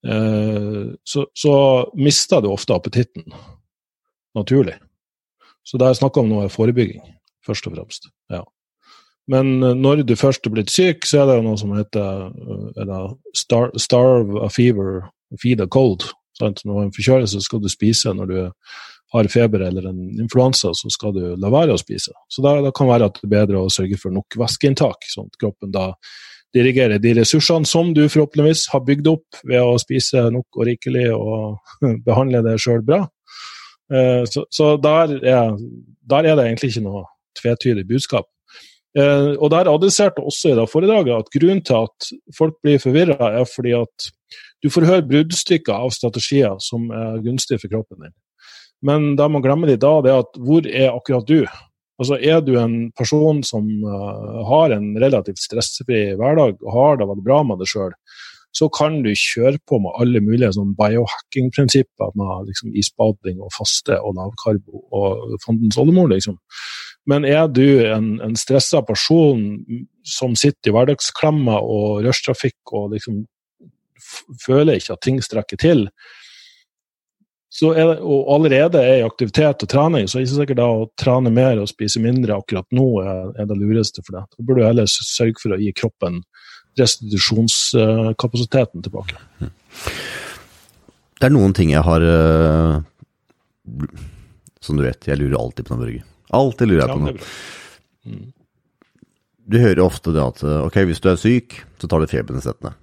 eh, 0.06 0.82
så, 1.02 1.26
så 1.34 1.54
mister 1.98 2.44
du 2.44 2.52
ofte 2.54 2.78
appetitten 2.78 3.26
naturlig. 4.36 4.78
Så 5.66 5.80
det 5.82 5.90
er 5.90 5.98
snakk 5.98 6.22
om 6.22 6.30
noe 6.30 6.46
forebygging, 6.52 7.02
først 7.42 7.66
og 7.66 7.74
fremst. 7.74 8.12
Ja. 8.30 8.44
Men 9.32 9.62
eh, 9.62 9.76
når 9.76 10.04
du 10.06 10.16
først 10.18 10.46
er 10.46 10.54
blitt 10.54 10.72
syk, 10.72 11.06
så 11.08 11.22
er 11.22 11.30
det 11.30 11.38
jo 11.40 11.46
noe 11.48 11.60
som 11.60 11.74
heter 11.76 12.28
eller, 12.82 13.14
star, 13.36 13.72
starve 13.80 14.42
a 14.44 14.50
fever, 14.52 15.06
feed 15.42 15.62
a 15.64 15.68
cold. 15.70 16.08
Sant? 16.38 16.62
Når 16.64 16.72
du 16.72 16.78
har 16.78 16.86
en 16.88 16.96
forkjølelse, 16.98 17.42
skal 17.44 17.62
du 17.64 17.70
spise. 17.72 18.12
Når 18.14 18.30
du 18.30 18.38
har 19.14 19.28
feber 19.30 19.62
eller 19.68 19.88
en 19.88 20.00
influensa, 20.20 20.72
så 20.74 20.90
skal 20.92 21.14
du 21.14 21.24
la 21.40 21.50
være 21.52 21.74
å 21.76 21.80
spise. 21.80 22.14
Så 22.32 22.44
da, 22.44 22.58
da 22.64 22.72
kan 22.74 22.88
det 22.88 22.96
være 22.96 23.10
at 23.10 23.20
det 23.20 23.28
er 23.28 23.34
bedre 23.36 23.62
å 23.62 23.72
sørge 23.72 23.98
for 24.00 24.14
nok 24.14 24.38
væskeinntak, 24.38 25.06
sånn 25.12 25.30
at 25.30 25.38
kroppen 25.40 25.74
da 25.74 25.90
dirigerer 26.56 27.00
de 27.02 27.12
ressursene 27.18 27.68
som 27.68 27.92
du 27.94 28.06
forhåpentligvis 28.08 28.66
har 28.72 28.84
bygd 28.86 29.10
opp 29.10 29.40
ved 29.48 29.60
å 29.60 29.76
spise 29.82 30.28
nok 30.32 30.60
og 30.60 30.68
rikelig 30.68 31.08
og 31.14 31.76
behandle 32.08 32.42
det 32.46 32.56
sjøl 32.62 32.84
bra. 32.86 33.04
Uh, 33.92 34.24
så, 34.26 34.42
så 34.50 34.72
der, 34.82 35.18
er, 35.22 35.52
der, 36.10 36.24
er, 36.26 36.34
det 36.34 36.46
egentlig 36.48 36.72
ikke 36.72 36.86
noe 36.88 37.04
tvetydig 37.38 37.86
budskap. 37.86 38.26
Uh, 38.96 39.36
og 39.36 39.50
Der 39.52 39.68
adresserte 39.68 40.24
også 40.24 40.54
i 40.54 40.56
det 40.56 40.70
foredraget 40.72 41.12
at 41.18 41.32
grunnen 41.34 41.62
til 41.64 41.84
at 41.84 42.10
folk 42.36 42.54
blir 42.64 42.80
forvirra, 42.80 43.32
er 43.40 43.44
fordi 43.44 43.74
at 43.76 44.10
du 44.64 44.70
får 44.72 44.88
høre 44.88 45.04
bruddstykker 45.06 45.74
av 45.74 45.92
strategier 45.92 46.56
som 46.64 46.88
er 46.90 47.20
gunstige 47.24 47.60
for 47.60 47.74
kroppen 47.74 48.06
din. 48.06 48.14
Men 48.86 49.14
det 49.18 49.28
man 49.32 49.44
glemmer 49.44 49.68
litt 49.68 49.82
da, 49.84 49.98
det 50.04 50.12
er 50.12 50.22
at 50.24 50.38
hvor 50.40 50.68
er 50.68 50.94
akkurat 50.94 51.28
du? 51.28 51.44
Altså 52.00 52.18
Er 52.20 52.40
du 52.44 52.56
en 52.60 52.90
person 52.96 53.42
som 53.44 53.68
uh, 53.84 54.40
har 54.48 54.72
en 54.72 54.94
relativt 55.00 55.40
stressfri 55.40 56.16
hverdag 56.16 56.56
og 56.62 56.72
har 56.72 56.96
det 56.96 57.08
veldig 57.08 57.24
bra 57.24 57.42
med 57.44 57.60
deg 57.60 57.70
sjøl, 57.72 57.94
så 58.56 58.68
kan 58.72 59.02
du 59.04 59.10
kjøre 59.12 59.58
på 59.68 59.78
med 59.84 59.96
alle 60.00 60.20
mulige 60.24 60.54
sånn 60.56 60.72
biohacking-prinsipper 60.78 62.14
med 62.16 62.50
liksom, 62.50 62.72
isbading 62.72 63.42
og 63.44 63.52
faste 63.56 63.98
og 64.00 64.16
lavkarbo 64.16 64.82
og 64.96 65.36
fandens 65.44 65.76
oldemor, 65.80 66.08
liksom. 66.12 66.38
Men 67.06 67.26
er 67.28 67.46
du 67.48 67.66
en, 67.86 68.16
en 68.24 68.36
stressa 68.38 68.82
person 68.86 69.42
som 70.06 70.34
sitter 70.38 70.70
i 70.70 70.74
hverdagsklemma 70.74 71.60
og 71.62 72.02
rushtrafikk 72.06 72.74
og 72.74 72.96
liksom 72.96 73.24
føler 74.42 74.78
ikke 74.78 74.96
at 74.96 75.04
ting 75.06 75.20
strekker 75.22 75.58
til, 75.60 75.86
det, 77.60 77.84
og 78.04 78.34
allerede 78.34 78.80
er 78.84 78.98
i 78.98 79.06
aktivitet 79.06 79.62
og 79.64 79.68
trening, 79.70 80.08
så 80.08 80.18
er 80.18 80.20
det 80.20 80.28
ikke 80.28 80.40
sikkert 80.42 80.60
da 80.60 80.66
å 80.68 80.90
trene 80.98 81.30
mer 81.32 81.56
og 81.62 81.70
spise 81.70 82.00
mindre 82.04 82.36
akkurat 82.36 82.66
nå 82.76 83.00
er, 83.00 83.30
er 83.40 83.46
det 83.48 83.56
lureste 83.56 84.02
for 84.04 84.12
deg. 84.18 84.24
Da 84.28 84.36
burde 84.42 84.60
du 84.60 84.66
heller 84.66 84.86
sørge 84.90 85.40
for 85.40 85.52
å 85.56 85.62
gi 85.62 85.72
kroppen 85.76 86.14
restitusjonskapasiteten 86.76 88.84
tilbake. 88.84 89.16
Det 91.16 91.24
er 91.24 91.32
noen 91.32 91.56
ting 91.56 91.70
jeg 91.72 91.80
har 91.86 92.02
uh, 92.04 92.84
Som 94.60 94.76
du 94.76 94.82
vet, 94.84 95.08
jeg 95.08 95.16
lurer 95.20 95.40
alltid 95.40 95.64
på 95.64 95.72
noe, 95.72 95.82
Børge. 95.86 96.02
Alltid 96.34 96.72
lurer 96.72 96.82
jeg 96.82 96.96
på 96.96 97.04
noe. 97.04 97.28
Mm. 98.06 98.24
Du 99.46 99.60
hører 99.62 99.84
ofte 99.84 100.10
det 100.14 100.24
at 100.24 100.42
ok, 100.42 100.80
hvis 100.88 101.02
du 101.02 101.12
er 101.12 101.20
syk, 101.20 101.60
så 101.78 101.90
tar 101.90 102.02
du 102.02 102.10
febernesettende. 102.10 102.74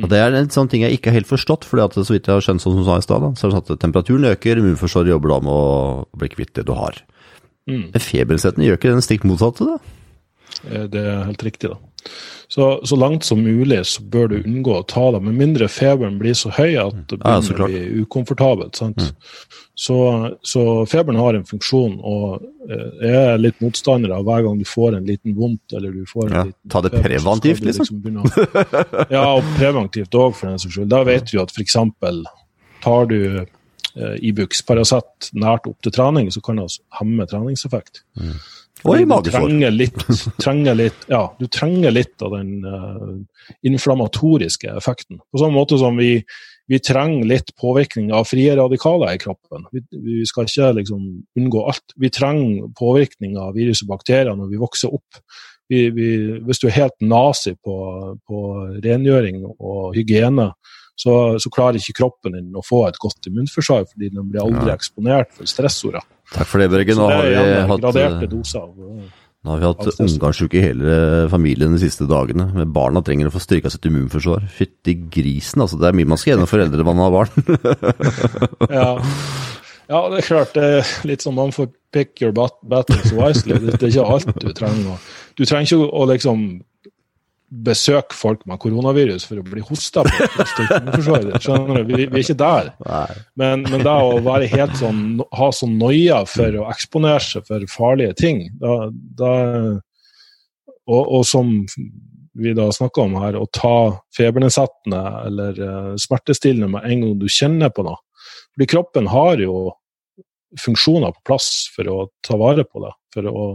Og 0.00 0.08
Det 0.08 0.18
er 0.20 0.32
en 0.32 0.48
sånn 0.52 0.70
ting 0.72 0.86
jeg 0.86 0.96
ikke 0.96 1.10
har 1.10 1.18
helt 1.20 1.28
forstått, 1.28 1.66
at 1.68 1.96
så 1.98 2.14
vidt 2.14 2.28
jeg 2.28 2.32
har 2.32 2.44
skjønt 2.44 2.62
som 2.64 2.76
du 2.76 2.84
sa 2.86 2.96
i 2.96 3.04
stad, 3.04 3.24
så 3.36 3.44
er 3.44 3.50
det 3.50 3.56
sånn 3.58 3.64
at 3.76 3.80
temperaturen 3.82 4.28
øker, 4.30 4.60
immunforsvaret 4.60 5.12
jobber 5.12 5.34
da 5.34 5.40
med 5.44 5.52
å 5.52 6.20
bli 6.22 6.30
kvitt 6.32 6.54
det 6.56 6.64
du 6.68 6.72
har. 6.76 6.96
Mm. 7.68 7.90
Men 7.92 8.00
febernedsettende 8.00 8.68
gjør 8.70 8.80
ikke 8.80 8.94
den 8.94 9.04
stikk 9.04 9.26
motsatte, 9.28 9.68
da? 9.68 9.76
Eh, 10.64 10.86
det 10.92 11.02
er 11.02 11.26
helt 11.28 11.44
riktig, 11.44 11.74
da. 11.74 11.91
Så, 12.52 12.80
så, 12.84 12.96
langt 12.96 13.24
som 13.24 13.40
mulig 13.40 13.78
så 13.88 14.02
bør 14.12 14.26
du 14.28 14.34
unngå 14.42 14.74
å 14.76 14.84
ta 14.84 15.06
det, 15.14 15.22
med 15.24 15.38
mindre 15.40 15.70
feberen 15.72 16.18
blir 16.20 16.34
så 16.36 16.50
høy 16.52 16.74
at 16.82 16.98
det 17.08 17.16
begynner 17.22 17.46
ja, 17.48 17.64
å 17.64 17.68
bli 17.70 18.02
ukomfortabelt. 18.02 18.80
Mm. 18.92 19.06
Så, 19.74 19.96
så, 20.44 20.64
feberen 20.86 21.16
har 21.16 21.38
en 21.38 21.46
funksjon, 21.48 21.94
og 22.04 22.42
eh, 22.68 23.06
jeg 23.08 23.22
er 23.22 23.40
litt 23.40 23.64
motstander 23.64 24.12
av 24.12 24.26
hver 24.28 24.44
gang 24.44 24.60
du 24.60 24.66
får 24.68 24.98
en 24.98 25.08
liten 25.08 25.32
vondt 25.38 25.72
eller 25.78 25.96
du 25.96 26.04
får 26.10 26.26
en 26.26 26.36
ja, 26.36 26.44
liten 26.50 26.74
Ta 26.74 26.84
det 26.84 26.92
feber, 26.92 27.08
preventivt, 27.08 27.64
liksom? 27.64 28.04
liksom 28.04 29.08
ja, 29.16 29.24
og 29.24 29.48
preventivt 29.56 30.20
òg, 30.20 30.36
for 30.36 30.50
den 30.50 30.60
saks 30.60 30.76
skyld. 30.76 30.92
Da 30.92 31.00
vet 31.08 31.32
vi 31.32 31.40
at 31.40 31.56
f.eks. 31.56 31.78
tar 32.84 33.08
du 33.08 33.20
eh, 33.40 34.16
Ibux 34.20 34.60
Paracet 34.68 35.32
nært 35.32 35.72
opp 35.72 35.80
til 35.80 35.96
trening, 35.96 36.28
så 36.36 36.44
kan 36.44 36.60
det 36.60 36.68
hemme 37.00 37.24
treningseffekt. 37.32 38.04
Mm. 38.20 38.36
Og 38.82 38.98
i 38.98 39.04
magesår. 39.06 39.44
Trenger 39.44 39.74
litt, 39.74 40.00
trenger 40.42 40.78
litt, 40.78 41.04
ja, 41.10 41.22
du 41.38 41.46
trenger 41.52 41.94
litt 41.94 42.24
av 42.24 42.34
den 42.34 42.64
uh, 42.66 43.12
inflammatoriske 43.68 44.72
effekten. 44.74 45.20
På 45.30 45.42
samme 45.42 45.56
måte 45.58 45.78
som 45.80 45.98
vi, 46.00 46.16
vi, 46.70 46.80
trenger 46.82 47.28
litt 47.30 47.54
påvirkning 47.60 48.10
av 48.16 48.26
frie 48.30 48.56
radikaler 48.58 49.14
i 49.14 49.22
kroppen. 49.22 49.68
Vi, 49.74 49.84
vi 49.92 50.18
skal 50.28 50.50
ikke 50.50 50.72
liksom, 50.80 51.06
unngå 51.38 51.64
alt. 51.70 51.96
Vi 51.96 52.10
trenger 52.12 52.72
påvirkning 52.78 53.38
av 53.40 53.54
virus 53.58 53.84
og 53.86 53.94
bakterier 53.94 54.34
når 54.38 54.52
vi 54.52 54.62
vokser 54.62 54.94
opp. 54.98 55.22
Vi, 55.72 55.86
hvis 56.44 56.60
du 56.60 56.66
er 56.68 56.80
helt 56.82 56.98
nazi 57.00 57.54
på, 57.56 57.74
på 58.28 58.40
rengjøring 58.84 59.44
og 59.54 59.94
hygiene, 59.96 60.50
så, 61.02 61.38
så, 61.40 61.50
klarer 61.52 61.80
ikke 61.80 61.96
kroppen 62.02 62.36
din 62.36 62.58
å 62.58 62.64
få 62.64 62.84
et 62.88 62.98
godt 63.00 63.30
immunforsvar, 63.30 63.86
fordi 63.90 64.10
den 64.12 64.28
blir 64.30 64.42
aldri 64.44 64.68
ja. 64.70 64.76
eksponert 64.76 65.32
for 65.36 65.48
stressorder. 65.48 66.04
Takk 66.32 66.48
for 66.48 66.62
det, 66.62 66.70
Børge. 66.72 66.96
Nå 66.96 67.10
har 67.10 67.68
hatt 67.70 67.84
graderte 67.84 68.30
av 68.60 68.70
nå 69.42 69.50
har 69.50 69.58
vi 69.58 69.66
hatt 69.66 70.00
omgangsuke 70.04 70.54
i 70.54 70.62
hele 70.62 70.96
familien 71.30 71.72
de 71.74 71.80
siste 71.82 72.06
dagene. 72.06 72.44
Men 72.54 72.70
Barna 72.74 73.00
trenger 73.02 73.26
å 73.26 73.32
få 73.34 73.40
styrka 73.42 73.72
sitt 73.74 73.88
immunforsvar. 73.90 74.44
Fytti 74.54 74.94
grisen, 75.10 75.64
altså. 75.64 75.80
Det 75.82 75.88
er 75.88 75.96
mye 75.98 76.10
man 76.12 76.20
skal 76.20 76.36
gjennom 76.36 76.50
foreldre 76.50 76.78
når 76.78 76.86
man 76.86 77.02
har 77.02 77.16
barn. 77.16 77.32
ja. 78.78 78.92
ja. 79.90 80.02
det 80.12 80.20
er 80.20 80.28
klart. 80.28 80.54
Det 80.54 80.68
er 80.68 80.92
litt 81.10 81.26
sånn 81.26 81.34
man 81.40 81.50
får 81.54 81.72
pick 81.90 82.22
your 82.22 82.30
battles 82.36 83.10
wisely. 83.10 83.58
Det 83.66 83.80
er 83.80 83.90
ikke 83.90 84.06
alt 84.14 84.30
du 84.38 84.52
trenger. 84.54 85.10
Du 85.34 85.42
trenger 85.42 85.66
ikke 85.66 85.90
å 85.90 86.06
liksom 86.12 86.46
besøke 87.52 88.16
folk 88.16 88.46
med 88.48 88.60
koronavirus 88.62 89.26
for 89.28 89.42
å 89.42 89.44
bli 89.44 89.60
hosta 89.66 90.04
på. 90.06 90.28
Skjønner 91.04 91.82
du? 91.82 91.90
Vi, 91.90 91.98
vi, 91.98 92.06
er 92.08 92.22
ikke 92.22 92.38
der. 92.40 92.70
Men, 93.38 93.66
men 93.68 93.84
det 93.84 93.92
å 93.92 94.22
være 94.24 94.48
helt 94.54 94.78
sånn, 94.80 95.02
ha 95.36 95.50
sånn 95.52 95.76
noia 95.80 96.22
for 96.28 96.62
å 96.62 96.70
eksponere 96.72 97.20
seg 97.26 97.44
for 97.48 97.66
farlige 97.70 98.16
ting, 98.22 98.46
da, 98.62 98.78
da 99.18 99.34
og, 100.88 101.02
og, 101.02 101.20
som 101.28 101.52
vi 102.40 102.54
da 102.56 102.70
snakker 102.72 103.04
om 103.04 103.18
her, 103.20 103.36
å 103.36 103.44
ta 103.52 103.76
febernedsettende 104.16 105.02
eller 105.28 105.60
uh, 105.60 105.92
smertestillende 106.00 106.72
med 106.72 106.88
en 106.88 107.04
gang 107.04 107.14
du 107.20 107.28
kjenner 107.30 107.72
på 107.74 107.84
noe. 107.86 108.00
Fordi 108.54 108.68
kroppen 108.72 109.08
har 109.12 109.40
jo 109.40 109.68
funksjoner 110.60 111.12
på 111.14 111.26
plass 111.28 111.50
for 111.74 111.88
å 111.88 111.98
ta 112.24 112.36
vare 112.40 112.64
på 112.68 112.82
det. 112.84 112.92
For 113.14 113.28
å 113.28 113.46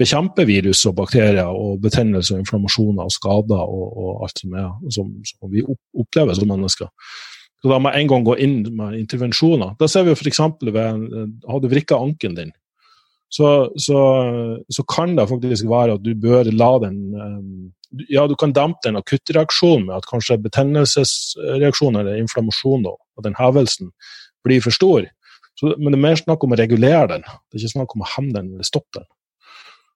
bekjempe 0.00 0.46
virus 0.48 0.84
og 0.88 0.96
bakterier 0.98 1.50
og 1.50 1.80
betennelse 1.84 2.34
og 2.34 2.44
inflammasjoner 2.44 3.08
og 3.08 3.12
skader 3.14 3.60
og, 3.60 3.90
og 3.90 4.24
alt 4.26 4.40
som, 4.42 4.54
er, 4.56 4.70
som, 4.96 5.10
som 5.28 5.52
vi 5.52 5.64
opplever 5.66 6.38
som 6.38 6.48
mennesker. 6.50 6.88
Så 7.60 7.68
Da 7.68 7.76
må 7.82 7.92
en 7.92 8.08
gang 8.08 8.24
gå 8.24 8.38
inn 8.40 8.62
med 8.72 8.96
intervensjoner. 8.96 9.74
Da 9.80 9.88
ser 9.90 10.06
vi 10.06 10.16
f.eks. 10.16 10.40
ved 10.64 11.10
Har 11.44 11.60
du 11.60 11.68
vrikka 11.68 11.98
anken 12.00 12.38
din, 12.38 12.54
så, 13.30 13.70
så, 13.78 13.98
så, 14.66 14.82
kan 14.90 15.14
det 15.14 15.28
faktisk 15.30 15.68
være 15.70 15.94
at 15.94 16.02
du 16.02 16.14
bør 16.18 16.48
la 16.50 16.70
den 16.82 16.96
eh, 17.14 18.08
Ja, 18.10 18.26
du 18.26 18.34
kan 18.38 18.54
dempe 18.54 18.82
den 18.84 18.98
akuttreaksjonen 18.98 19.86
med 19.86 19.96
at 19.96 20.08
kanskje 20.10 20.38
betennelsesreaksjon 20.38 21.98
eller 21.98 22.18
inflammasjon 22.18 22.86
og 22.86 23.24
den 23.26 23.34
hevelsen 23.38 23.90
blir 24.46 24.62
for 24.62 24.74
stor. 24.74 25.08
Så, 25.58 25.74
men 25.76 25.90
det 25.90 25.98
er 25.98 26.04
mer 26.04 26.20
snakk 26.20 26.46
om 26.46 26.54
å 26.54 26.58
regulere 26.58 27.08
den. 27.10 27.24
Det 27.26 27.58
er 27.58 27.64
ikke 27.64 27.72
snakk 27.74 27.96
om 27.96 28.04
å 28.06 28.10
hemme 28.12 28.36
den 28.36 28.52
eller 28.54 28.68
stoppe 28.68 29.02
den. 29.02 29.08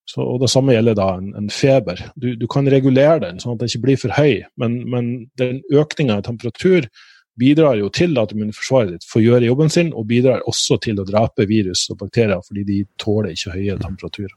Så, 0.05 0.21
og 0.21 0.43
Det 0.43 0.51
samme 0.53 0.75
gjelder 0.75 0.97
da 0.99 1.09
en, 1.17 1.33
en 1.39 1.49
feber. 1.53 2.01
Du, 2.21 2.35
du, 2.37 2.47
kan 2.51 2.69
regulere 2.69 3.23
den 3.23 3.41
sånn 3.41 3.55
at 3.55 3.63
den 3.63 3.71
ikke 3.73 3.85
blir 3.87 4.01
for 4.03 4.13
høy, 4.13 4.45
men, 4.61 4.83
men 4.93 5.11
den 5.41 5.63
økninga 5.73 6.21
i 6.21 6.27
temperatur 6.27 6.89
bidrar 7.41 7.79
jo 7.81 7.89
til 7.91 8.15
at 8.21 8.35
immunforsvaret 8.35 8.93
ditt 8.95 9.07
får 9.11 9.25
gjøre 9.25 9.49
jobben 9.49 9.73
sin, 9.73 9.91
og 9.97 10.07
bidrar 10.11 10.45
også 10.51 10.79
til 10.85 11.01
å 11.01 11.07
drepe 11.09 11.49
virus 11.51 11.87
og 11.91 11.99
bakterier, 12.05 12.43
fordi 12.47 12.67
de 12.69 12.79
tåler 13.01 13.33
ikke 13.35 13.57
høye 13.57 13.79
temperaturer. 13.81 14.37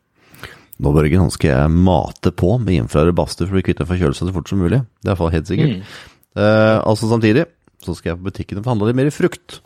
Nå 0.78 0.94
Børgen, 0.94 1.26
nå 1.26 1.34
skal 1.34 1.52
jeg 1.52 1.74
mate 1.74 2.32
på 2.38 2.56
med 2.62 2.84
infrarød 2.84 3.16
badstue 3.18 3.48
for 3.48 3.56
å 3.56 3.58
bli 3.58 3.66
kvitt 3.66 3.80
en 3.82 3.90
forkjølelse 3.90 4.28
så 4.28 4.34
fort 4.34 4.50
som 4.50 4.62
mulig. 4.62 4.84
Det 5.02 5.10
er 5.10 5.14
iallfall 5.14 5.34
helt 5.34 5.50
sikkert. 5.50 5.78
Mm. 5.78 6.18
Eh, 6.38 6.76
altså 6.80 7.10
Samtidig 7.10 7.48
så 7.82 7.96
skal 7.98 8.12
jeg 8.12 8.20
på 8.20 8.28
butikken 8.30 8.60
og 8.60 8.68
forhandle 8.68 8.90
litt 8.90 9.00
mer 9.00 9.10
i 9.10 9.14
frukt. 9.14 9.60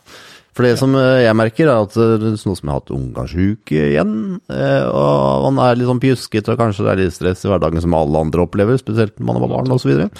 For 0.52 0.66
det 0.66 0.74
som 0.80 0.92
eh, 1.00 1.22
jeg 1.24 1.36
merker, 1.38 1.68
er 1.70 1.86
at 1.86 1.94
er 1.96 2.24
noe 2.26 2.36
som 2.36 2.52
jeg 2.52 2.68
har 2.68 2.80
hatt 2.82 2.92
omgangsuke 2.92 3.84
igjen, 3.88 4.16
eh, 4.52 4.84
og 4.84 5.46
man 5.46 5.60
er 5.64 5.78
litt 5.80 5.88
sånn 5.88 6.02
pjusket, 6.02 6.50
og 6.52 6.60
kanskje 6.60 6.84
det 6.84 6.92
er 6.92 7.00
litt 7.00 7.16
stress 7.16 7.46
i 7.46 7.48
hverdagen 7.52 7.80
som 7.80 7.96
alle 7.96 8.20
andre 8.26 8.44
opplever, 8.44 8.80
spesielt 8.80 9.16
når 9.16 9.30
man 9.30 9.40
var 9.46 9.52
barn 9.54 9.72
osv., 9.72 9.86
så, 9.86 9.90
videre. 9.92 10.10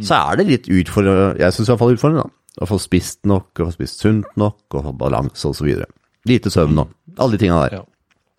så 0.00 0.22
er 0.22 0.40
det 0.40 0.48
litt 0.48 0.70
utfordrende, 0.72 1.34
jeg 1.42 1.56
syns 1.56 1.72
iallfall 1.72 1.92
utfordrende, 1.96 2.24
da. 2.24 2.36
Å 2.60 2.66
få 2.66 2.80
spist 2.82 3.20
nok, 3.28 3.52
å 3.60 3.68
få 3.68 3.74
spist 3.76 4.02
sunt 4.02 4.32
nok, 4.40 4.64
å 4.74 4.82
få 4.88 4.94
balanse 4.98 5.52
osv. 5.52 5.68
Lite 6.28 6.50
søvn 6.52 6.80
og 6.82 7.20
alle 7.20 7.36
de 7.36 7.44
tinga 7.44 7.60
der. 7.62 7.76
Ja. 7.78 7.84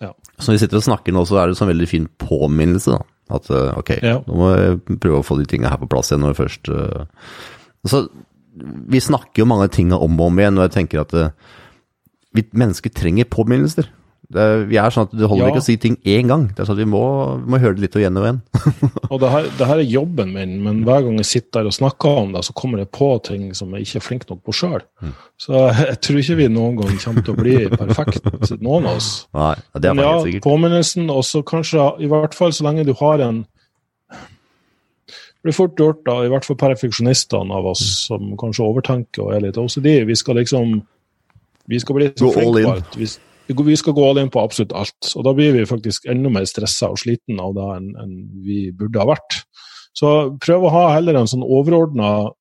Ja. 0.02 0.10
Så 0.36 0.50
når 0.50 0.58
vi 0.58 0.64
sitter 0.66 0.82
og 0.82 0.86
snakker 0.90 1.16
nå, 1.16 1.24
så 1.30 1.38
er 1.38 1.48
det 1.48 1.56
en 1.56 1.62
sånn 1.62 1.72
veldig 1.72 1.88
fin 1.90 2.10
påminnelse, 2.22 2.98
da. 2.98 3.08
At 3.38 3.48
eh, 3.54 3.78
ok, 3.80 3.94
ja. 4.04 4.18
nå 4.26 4.42
må 4.42 4.52
jeg 4.58 4.82
prøve 4.98 5.22
å 5.22 5.26
få 5.26 5.38
de 5.40 5.48
tinga 5.48 5.70
her 5.72 5.80
på 5.80 5.88
plass 5.94 6.10
igjen 6.12 6.26
når 6.26 6.34
jeg 6.34 6.40
først 6.42 6.72
Så 7.88 8.02
vi 8.92 9.00
snakker 9.00 9.44
jo 9.44 9.50
mange 9.50 9.70
ting 9.72 9.94
om 9.96 10.20
og 10.20 10.28
om 10.28 10.40
igjen, 10.40 10.60
og 10.60 10.68
jeg 10.68 10.76
tenker 10.76 11.06
at 11.06 11.14
uh, 11.16 11.58
vi 12.36 12.44
mennesker 12.52 12.92
trenger 12.96 13.30
påminnelser. 13.32 13.88
Det, 14.32 14.44
vi 14.70 14.78
er 14.80 14.94
sånn 14.94 15.10
at 15.10 15.12
Det 15.12 15.28
holder 15.28 15.44
Ja. 15.44 15.52
ikke 15.52 15.60
å 15.60 15.66
si 15.66 15.74
ting 15.76 15.98
én 16.08 16.30
gang. 16.30 16.46
Det 16.56 16.62
er 16.62 16.68
sånn 16.70 16.78
at 16.78 16.86
Vi 16.86 16.88
må, 16.88 17.02
vi 17.42 17.52
må 17.52 17.60
høre 17.60 17.76
det 17.76 17.84
litt 17.84 17.96
og 17.98 18.00
igjen 18.00 18.16
og 18.16 18.24
igjen. 18.24 18.38
Og 19.12 19.20
det 19.20 19.32
her, 19.34 19.48
det 19.60 19.68
her 19.68 19.82
er 19.82 19.90
jobben 19.92 20.32
min, 20.32 20.54
men 20.64 20.84
hver 20.88 21.04
gang 21.04 21.18
jeg 21.20 21.28
sitter 21.28 21.60
der 21.60 21.68
og 21.68 21.76
snakker 21.76 22.22
om 22.22 22.32
det, 22.32 22.46
så 22.48 22.54
kommer 22.56 22.80
jeg 22.80 22.88
på 22.96 23.10
ting 23.28 23.50
som 23.58 23.74
jeg 23.76 23.84
ikke 23.84 24.00
er 24.00 24.06
flink 24.06 24.24
nok 24.30 24.40
på 24.48 24.56
sjøl. 24.56 24.80
Mm. 25.04 25.12
Så 25.36 25.66
jeg 25.82 25.98
tror 26.00 26.20
ikke 26.22 26.38
vi 26.40 26.48
noen 26.48 26.78
gang 26.80 26.94
kommer 27.04 27.26
til 27.28 27.34
å 27.36 27.42
bli 27.42 27.58
perfekt, 27.74 28.30
noen 28.64 28.88
av 28.88 29.02
oss. 29.02 29.10
Nei, 29.36 29.56
det 29.76 29.92
er 29.92 29.98
Men 30.00 30.08
ja, 30.08 30.40
påminnelsen, 30.48 31.12
og 31.12 31.26
så 31.28 31.44
kanskje, 31.44 31.90
i 32.00 32.08
hvert 32.08 32.38
fall 32.38 32.56
så 32.56 32.70
lenge 32.70 32.88
du 32.88 32.94
har 33.04 33.20
en 33.28 33.44
Det 33.44 33.61
blir 35.44 35.56
fort 35.56 35.80
gjort, 35.80 36.04
da, 36.06 36.20
i 36.26 36.30
hvert 36.30 36.46
fall 36.46 36.60
perfeksjonistene 36.62 37.56
av 37.58 37.66
oss 37.72 37.84
som 38.08 38.36
kanskje 38.38 38.68
overtenker 38.68 39.24
og 39.26 39.36
er 39.36 39.46
litt 39.48 39.58
OCD. 39.58 40.06
Vi 40.06 40.16
skal 40.16 40.36
liksom 40.42 40.82
Vi 41.70 41.80
skal 41.80 41.96
bli 41.96 42.10
så 42.18 42.28
all 42.28 42.34
flinke 42.34 42.60
in. 42.60 42.66
på 42.66 42.72
alt. 42.76 42.96
Vi- 42.98 43.64
vi 43.72 43.76
skal 43.76 43.94
gå 43.94 44.10
all 44.10 44.18
in 44.18 44.30
på 44.30 44.42
absolutt 44.44 44.74
alt. 44.74 45.16
Og 45.16 45.24
da 45.24 45.34
blir 45.34 45.54
vi 45.54 45.66
faktisk 45.66 46.06
enda 46.10 46.30
mer 46.30 46.46
stressa 46.46 46.90
og 46.90 46.98
sliten 46.98 47.40
av 47.40 47.54
det 47.54 47.68
enn, 47.78 47.96
enn 48.02 48.44
vi 48.44 48.72
burde 48.72 49.00
ha 49.00 49.06
vært. 49.06 49.44
Så 49.94 50.38
prøv 50.40 50.64
å 50.64 50.72
ha 50.72 50.94
heller 50.94 51.16
en 51.16 51.28
sånn 51.28 51.44
overordna 51.44 52.32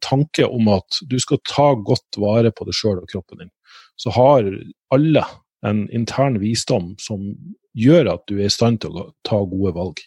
tanke 0.00 0.48
om 0.48 0.68
at 0.68 1.00
du 1.08 1.18
skal 1.18 1.38
ta 1.46 1.74
godt 1.74 2.16
vare 2.18 2.50
på 2.50 2.64
deg 2.64 2.74
sjøl 2.74 2.98
og 3.02 3.08
kroppen 3.08 3.38
din. 3.38 3.50
Så 3.98 4.12
har 4.12 4.42
alle 4.90 5.24
en 5.62 5.88
intern 5.92 6.38
visdom 6.40 6.94
som 6.98 7.34
gjør 7.76 8.14
at 8.14 8.26
du 8.26 8.38
er 8.38 8.46
i 8.46 8.48
stand 8.48 8.80
til 8.80 8.90
å 8.90 9.10
ta 9.24 9.44
gode 9.44 9.74
valg 9.74 10.00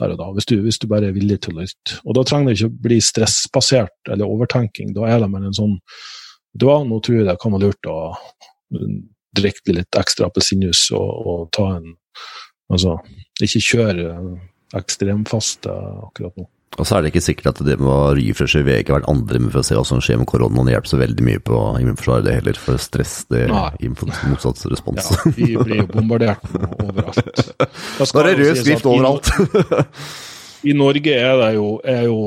der 0.00 0.14
og 0.14 0.20
da, 0.20 0.28
hvis 0.36 0.48
du, 0.48 0.54
hvis 0.64 0.80
du 0.80 0.86
bare 0.90 1.10
er 1.10 1.16
villig 1.16 1.40
til 1.44 1.54
å 1.54 1.62
lytte. 1.62 1.98
Og 2.06 2.16
da 2.16 2.24
trenger 2.28 2.50
det 2.50 2.58
ikke 2.58 2.70
å 2.70 2.84
bli 2.86 2.98
stressbasert 3.04 4.12
eller 4.12 4.30
overtenking. 4.30 4.94
Da 4.96 5.08
er 5.10 5.20
det 5.22 5.30
mer 5.32 5.48
en 5.48 5.56
sånn 5.56 5.78
Du 6.52 6.66
hva, 6.68 6.82
nå 6.84 6.98
tror 7.00 7.16
jeg 7.16 7.28
det 7.28 7.38
kan 7.40 7.54
være 7.54 7.70
lurt 7.70 7.88
å 7.88 7.98
drikke 9.36 9.72
litt 9.72 9.96
ekstra 9.96 10.28
appelsinjuice 10.28 10.92
og, 10.96 11.12
og 11.32 11.44
ta 11.56 11.68
en 11.78 11.94
Altså, 12.72 12.94
ikke 13.44 13.60
kjøre 13.60 14.12
ekstremfaste 14.78 15.72
akkurat 16.06 16.38
nå. 16.40 16.46
Og 16.80 16.86
så 16.88 16.96
er 16.96 17.02
det 17.04 17.10
ikke 17.12 17.20
sikkert 17.26 17.50
at 17.52 17.58
det 17.66 17.74
med 17.78 17.90
å 17.92 18.14
refreshe 18.16 18.62
VG 18.64 18.88
hvert 18.94 19.08
andre 19.10 19.38
med 19.42 19.52
for 19.52 19.60
å 19.60 19.66
se 19.66 19.76
hva 19.76 19.84
som 19.84 20.00
skjer 20.00 20.18
med 20.22 20.28
koronaen, 20.30 20.70
hjelper 20.72 20.88
så 20.88 20.98
veldig 21.02 21.26
mye 21.26 21.42
på 21.44 21.58
immunforsvaret, 21.82 22.24
det 22.24 22.36
heller. 22.38 22.58
For 22.58 22.80
stress, 22.80 23.14
det 23.28 23.42
motsatt 23.52 24.62
respons. 24.72 25.10
Ja, 25.12 25.32
vi 25.36 25.50
blir 25.60 25.82
jo 25.82 25.86
bombardert 25.92 26.46
overalt. 26.80 27.52
Da 27.60 28.08
er 28.24 28.30
det 28.30 28.36
rød 28.40 28.62
skrift 28.62 28.80
at 28.80 28.88
i- 28.88 28.92
overalt. 28.96 29.32
I 30.64 30.72
Norge 30.78 31.16
er 31.18 31.36
det 31.42 31.50
jo, 31.58 31.66
er 31.84 32.04
jo 32.06 32.18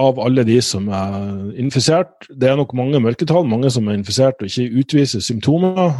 av 0.00 0.18
alle 0.22 0.44
de 0.46 0.56
som 0.62 0.86
er 0.94 1.54
infisert, 1.60 2.26
det 2.30 2.48
er 2.50 2.56
nok 2.58 2.72
mange 2.78 3.00
mørketall, 3.02 3.42
mange 3.50 3.70
som 3.74 3.88
er 3.90 3.98
infisert 3.98 4.38
og 4.42 4.46
ikke 4.50 4.82
utviser 4.82 5.22
symptomer. 5.22 5.96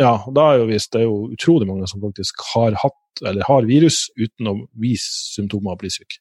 Ja, 0.00 0.14
da 0.32 0.50
er 0.52 0.62
jo 0.62 0.68
vist, 0.70 0.92
det 0.94 1.02
er 1.02 1.08
jo 1.08 1.26
utrolig 1.34 1.66
mange 1.68 1.88
som 1.90 2.00
faktisk 2.00 2.40
har 2.54 2.76
hatt 2.80 3.24
eller 3.24 3.44
har 3.48 3.66
virus 3.68 4.06
uten 4.16 4.48
å 4.50 4.54
vise 4.80 5.08
symptomer 5.34 5.76
og 5.76 5.82
bli 5.82 5.90
syk. 5.92 6.18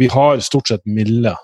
Vi 0.00 0.08
har 0.12 0.40
stort 0.44 0.68
sett 0.68 0.84
milde 0.88 1.34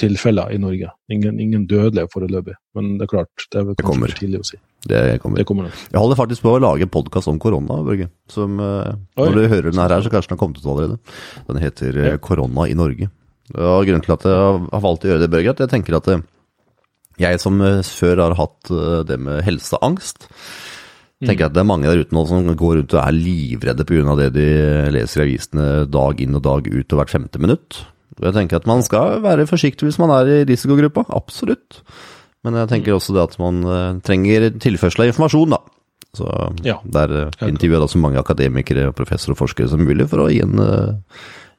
tilfeller 0.00 0.52
i 0.54 0.58
Norge. 0.58 0.90
Ingen, 1.12 1.38
ingen 1.40 1.66
dødelige 1.70 2.10
foreløpig. 2.12 2.56
Men 2.76 2.94
det 2.98 3.06
er 3.06 3.10
klart, 3.12 3.46
det 3.52 3.60
er 3.60 3.66
vel 3.68 3.76
kanskje 3.78 4.08
for 4.08 4.20
tidlig 4.20 4.40
å 4.40 4.48
si. 4.48 4.58
Det 4.84 5.02
kommer. 5.22 5.40
Det 5.40 5.46
kommer. 5.48 5.70
Jeg 5.92 6.00
holder 6.00 6.18
faktisk 6.18 6.44
på 6.44 6.54
å 6.56 6.60
lage 6.60 6.88
podkast 6.92 7.30
om 7.30 7.38
korona, 7.40 7.78
Børge. 7.86 8.10
Som, 8.32 8.58
eh, 8.60 8.94
når 9.20 9.36
du 9.38 9.42
hører 9.48 9.70
den 9.70 9.80
her, 9.80 9.94
så 10.02 10.12
kanskje 10.12 10.32
den 10.32 10.36
har 10.36 10.42
kommet 10.42 10.60
ut 10.60 10.66
allerede. 10.66 10.98
Den 11.48 11.62
heter 11.62 11.96
eh, 11.96 12.10
Ja. 12.12 12.18
'Korona 12.18 12.68
i 12.68 12.74
Norge'. 12.74 13.10
Og 13.54 13.86
Grunnen 13.86 14.02
til 14.04 14.12
at 14.16 14.24
jeg 14.24 14.32
har 14.72 14.80
valgt 14.80 15.04
å 15.04 15.08
gjøre 15.08 15.20
det, 15.20 15.30
Børge, 15.30 15.50
at 15.50 15.60
jeg 15.60 15.68
tenker 15.68 15.96
at 15.96 16.08
eh, 16.08 16.22
jeg 17.20 17.40
som 17.40 17.60
før 17.60 18.16
har 18.16 18.34
hatt 18.34 19.06
det 19.06 19.20
med 19.20 19.44
helseangst, 19.44 20.26
tenker 21.22 21.46
at 21.46 21.54
det 21.54 21.62
er 21.62 21.68
mange 21.68 21.86
der 21.86 22.02
ute 22.02 22.16
nå 22.16 22.24
som 22.28 22.48
går 22.48 22.80
rundt 22.80 22.94
og 22.96 23.02
er 23.02 23.14
livredde 23.16 23.86
pga. 23.86 24.16
det 24.18 24.30
de 24.34 24.48
leser 24.94 25.22
i 25.22 25.26
avisene 25.28 25.68
dag 25.86 26.20
inn 26.20 26.34
og 26.34 26.42
dag 26.42 26.66
ut 26.66 26.92
og 26.92 26.98
hvert 27.00 27.14
femte 27.14 27.38
minutt. 27.38 27.84
Jeg 28.22 28.34
tenker 28.34 28.60
at 28.60 28.66
man 28.70 28.82
skal 28.86 29.22
være 29.24 29.46
forsiktig 29.50 29.88
hvis 29.88 29.98
man 29.98 30.12
er 30.14 30.30
i 30.30 30.42
risikogruppa, 30.46 31.06
absolutt. 31.10 31.80
Men 32.44 32.58
jeg 32.60 32.70
tenker 32.70 32.94
også 32.94 33.14
det 33.16 33.24
at 33.24 33.38
man 33.40 33.62
eh, 33.64 34.00
trenger 34.04 34.50
tilførsel 34.60 35.06
av 35.06 35.10
informasjon, 35.12 35.54
da. 35.56 35.62
Så 36.14 36.28
Ja. 36.62 36.76
der 36.84 37.10
uh, 37.26 37.48
intervjuer 37.48 37.80
jeg 37.82 37.90
så 37.90 37.98
mange 37.98 38.20
akademikere, 38.20 38.92
professorer 38.94 39.34
og 39.34 39.40
forskere 39.40 39.68
som 39.68 39.82
mulig 39.82 40.06
for 40.08 40.22
å 40.22 40.30
gi 40.30 40.42
en, 40.44 40.58
eh, 40.60 40.94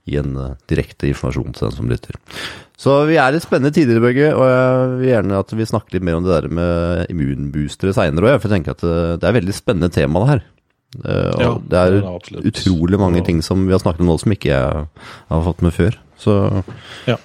gi 0.06 0.18
en 0.22 0.36
eh, 0.38 0.56
direkte 0.70 1.08
informasjon 1.10 1.56
til 1.58 1.68
den 1.68 1.76
som 1.80 1.90
lytter. 1.90 2.18
Så 2.78 2.98
vi 3.10 3.16
er 3.22 3.34
i 3.34 3.40
spennende 3.44 3.74
tider, 3.74 4.02
Børge, 4.04 4.32
og 4.36 4.44
jeg 4.46 4.90
vil 5.00 5.10
gjerne 5.14 5.40
at 5.42 5.54
vi 5.58 5.68
snakker 5.70 5.96
litt 5.96 6.06
mer 6.06 6.18
om 6.20 6.26
det 6.26 6.34
der 6.36 6.50
med 6.52 7.06
immunboostere 7.14 7.96
seinere 7.96 8.34
òg, 8.36 8.42
for 8.44 8.50
jeg 8.52 8.60
tenker 8.60 8.76
at 8.76 8.84
eh, 8.86 9.14
det 9.18 9.24
er 9.24 9.32
et 9.34 9.40
veldig 9.42 9.56
spennende 9.56 9.92
tema, 9.96 10.22
det 10.26 10.34
her. 10.34 10.44
Eh, 11.04 11.30
og 11.36 11.42
Ja, 11.42 11.54
det 11.72 11.80
er 11.82 11.96
det 12.00 12.02
er 12.40 12.50
utrolig 12.52 13.00
mange 13.02 13.22
ja. 13.24 13.28
ting 13.28 13.42
som 13.44 13.66
vi 13.68 13.74
har 13.76 13.82
snakket 13.84 14.04
om 14.06 14.12
nå 14.14 14.20
som 14.22 14.36
ikke 14.36 14.52
jeg 14.52 14.86
har 15.32 15.48
fått 15.50 15.64
med 15.66 15.74
før. 15.76 15.98
Så 16.22 16.36
Ja. 17.10 17.18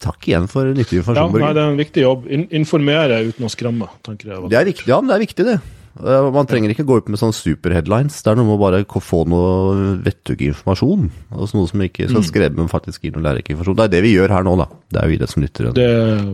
takk 0.00 0.28
igjen 0.28 0.46
for 0.48 0.64
nyttig 0.64 1.00
Ja, 1.00 1.02
informasjon, 1.02 1.40
nei, 1.40 1.52
det 1.56 1.62
er 1.64 1.70
en 1.72 1.80
viktig 1.80 2.02
jobb. 2.04 2.26
In 2.30 2.46
informere 2.60 3.20
uten 3.26 3.44
å 3.46 3.50
skremme, 3.52 3.88
tenker 4.06 4.32
jeg. 4.34 4.48
Det 4.50 4.58
er 4.60 4.64
riktig, 4.68 4.88
ja, 4.88 5.00
men 5.00 5.08
det 5.10 5.16
er 5.16 5.26
viktig, 5.26 5.44
det. 5.44 5.60
Man 5.98 6.46
trenger 6.46 6.70
ikke 6.70 6.84
gå 6.86 7.00
ut 7.00 7.08
med 7.10 7.18
sånne 7.18 7.34
superheadlines. 7.34 8.20
Det 8.22 8.30
er 8.30 8.36
noe 8.38 8.46
med 8.46 8.54
å 8.54 8.60
bare 8.62 8.84
få 9.02 9.24
noe 9.28 9.96
vettug 10.04 10.40
informasjon. 10.46 11.08
Altså 11.34 11.58
noe 11.58 11.68
som 11.68 11.82
ikke 11.82 12.06
Mm. 12.06 12.10
skal 12.14 12.22
skrevet, 12.28 12.56
men 12.56 12.68
faktisk 12.70 13.02
gir 13.02 13.12
noe 13.16 13.24
lærerinformasjon. 13.26 13.76
Det 13.76 13.84
er 13.84 13.88
det 13.96 14.02
vi 14.06 14.14
gjør 14.14 14.30
her 14.30 14.42
nå, 14.46 14.56
da. 14.56 14.66
Det 14.92 15.00
er 15.00 15.04
jo 15.04 15.10
vi 15.10 15.16
det 15.18 15.28
som 15.28 15.42
lytter. 15.42 15.72
Det 15.74 15.88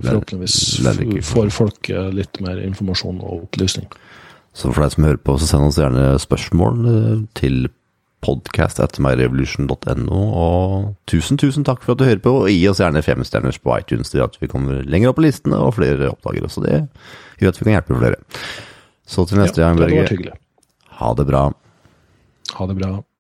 forhåpentligvis 0.04 1.24
får 1.24 1.50
folk 1.50 1.90
eh, 1.90 2.10
litt 2.12 2.40
mer 2.40 2.60
informasjon 2.60 3.18
og 3.24 3.48
opplysning. 3.48 3.86
Så 4.54 4.72
for 4.72 4.82
deg 4.84 4.92
som 4.92 5.04
hører 5.04 5.18
på, 5.24 5.38
så 5.40 5.46
send 5.48 5.64
oss 5.68 5.76
gjerne 5.80 6.18
spørsmål 6.20 6.86
eh, 6.92 7.26
til 7.34 7.68
podcast 8.22 8.78
etter 8.80 9.00
myrevolution.no. 9.04 10.20
Og 10.36 10.94
tusen, 11.06 11.36
tusen 11.40 11.64
takk 11.64 11.82
for 11.82 11.92
at 11.92 11.98
du 11.98 12.04
hører 12.04 12.22
på, 12.22 12.32
og 12.44 12.48
gi 12.52 12.62
oss 12.68 12.80
gjerne 12.80 13.02
femstjerners 13.04 13.58
på 13.62 13.72
iTunes. 13.80 14.10
Det 14.12 14.20
gjør 14.20 14.30
at 14.30 14.38
vi 14.40 14.48
kommer 14.48 14.82
lenger 14.84 15.10
opp 15.12 15.16
på 15.16 15.26
listene, 15.26 15.56
og 15.60 15.74
flere 15.76 16.12
oppdager 16.12 16.44
oss. 16.44 16.56
Og 16.58 16.64
det 16.68 16.88
gjør 17.40 17.48
at 17.52 17.60
vi 17.60 17.64
kan 17.68 17.76
hjelpe 17.76 18.00
flere. 18.00 18.16
Så 19.06 19.24
til 19.28 19.38
neste 19.38 19.62
Ja, 19.62 19.68
gang, 19.68 19.78
Børge. 19.78 20.32
Ha 20.98 21.12
det 21.14 21.26
bra. 21.28 21.44
Ha 22.58 22.66
det 22.66 22.76
bra. 22.78 22.90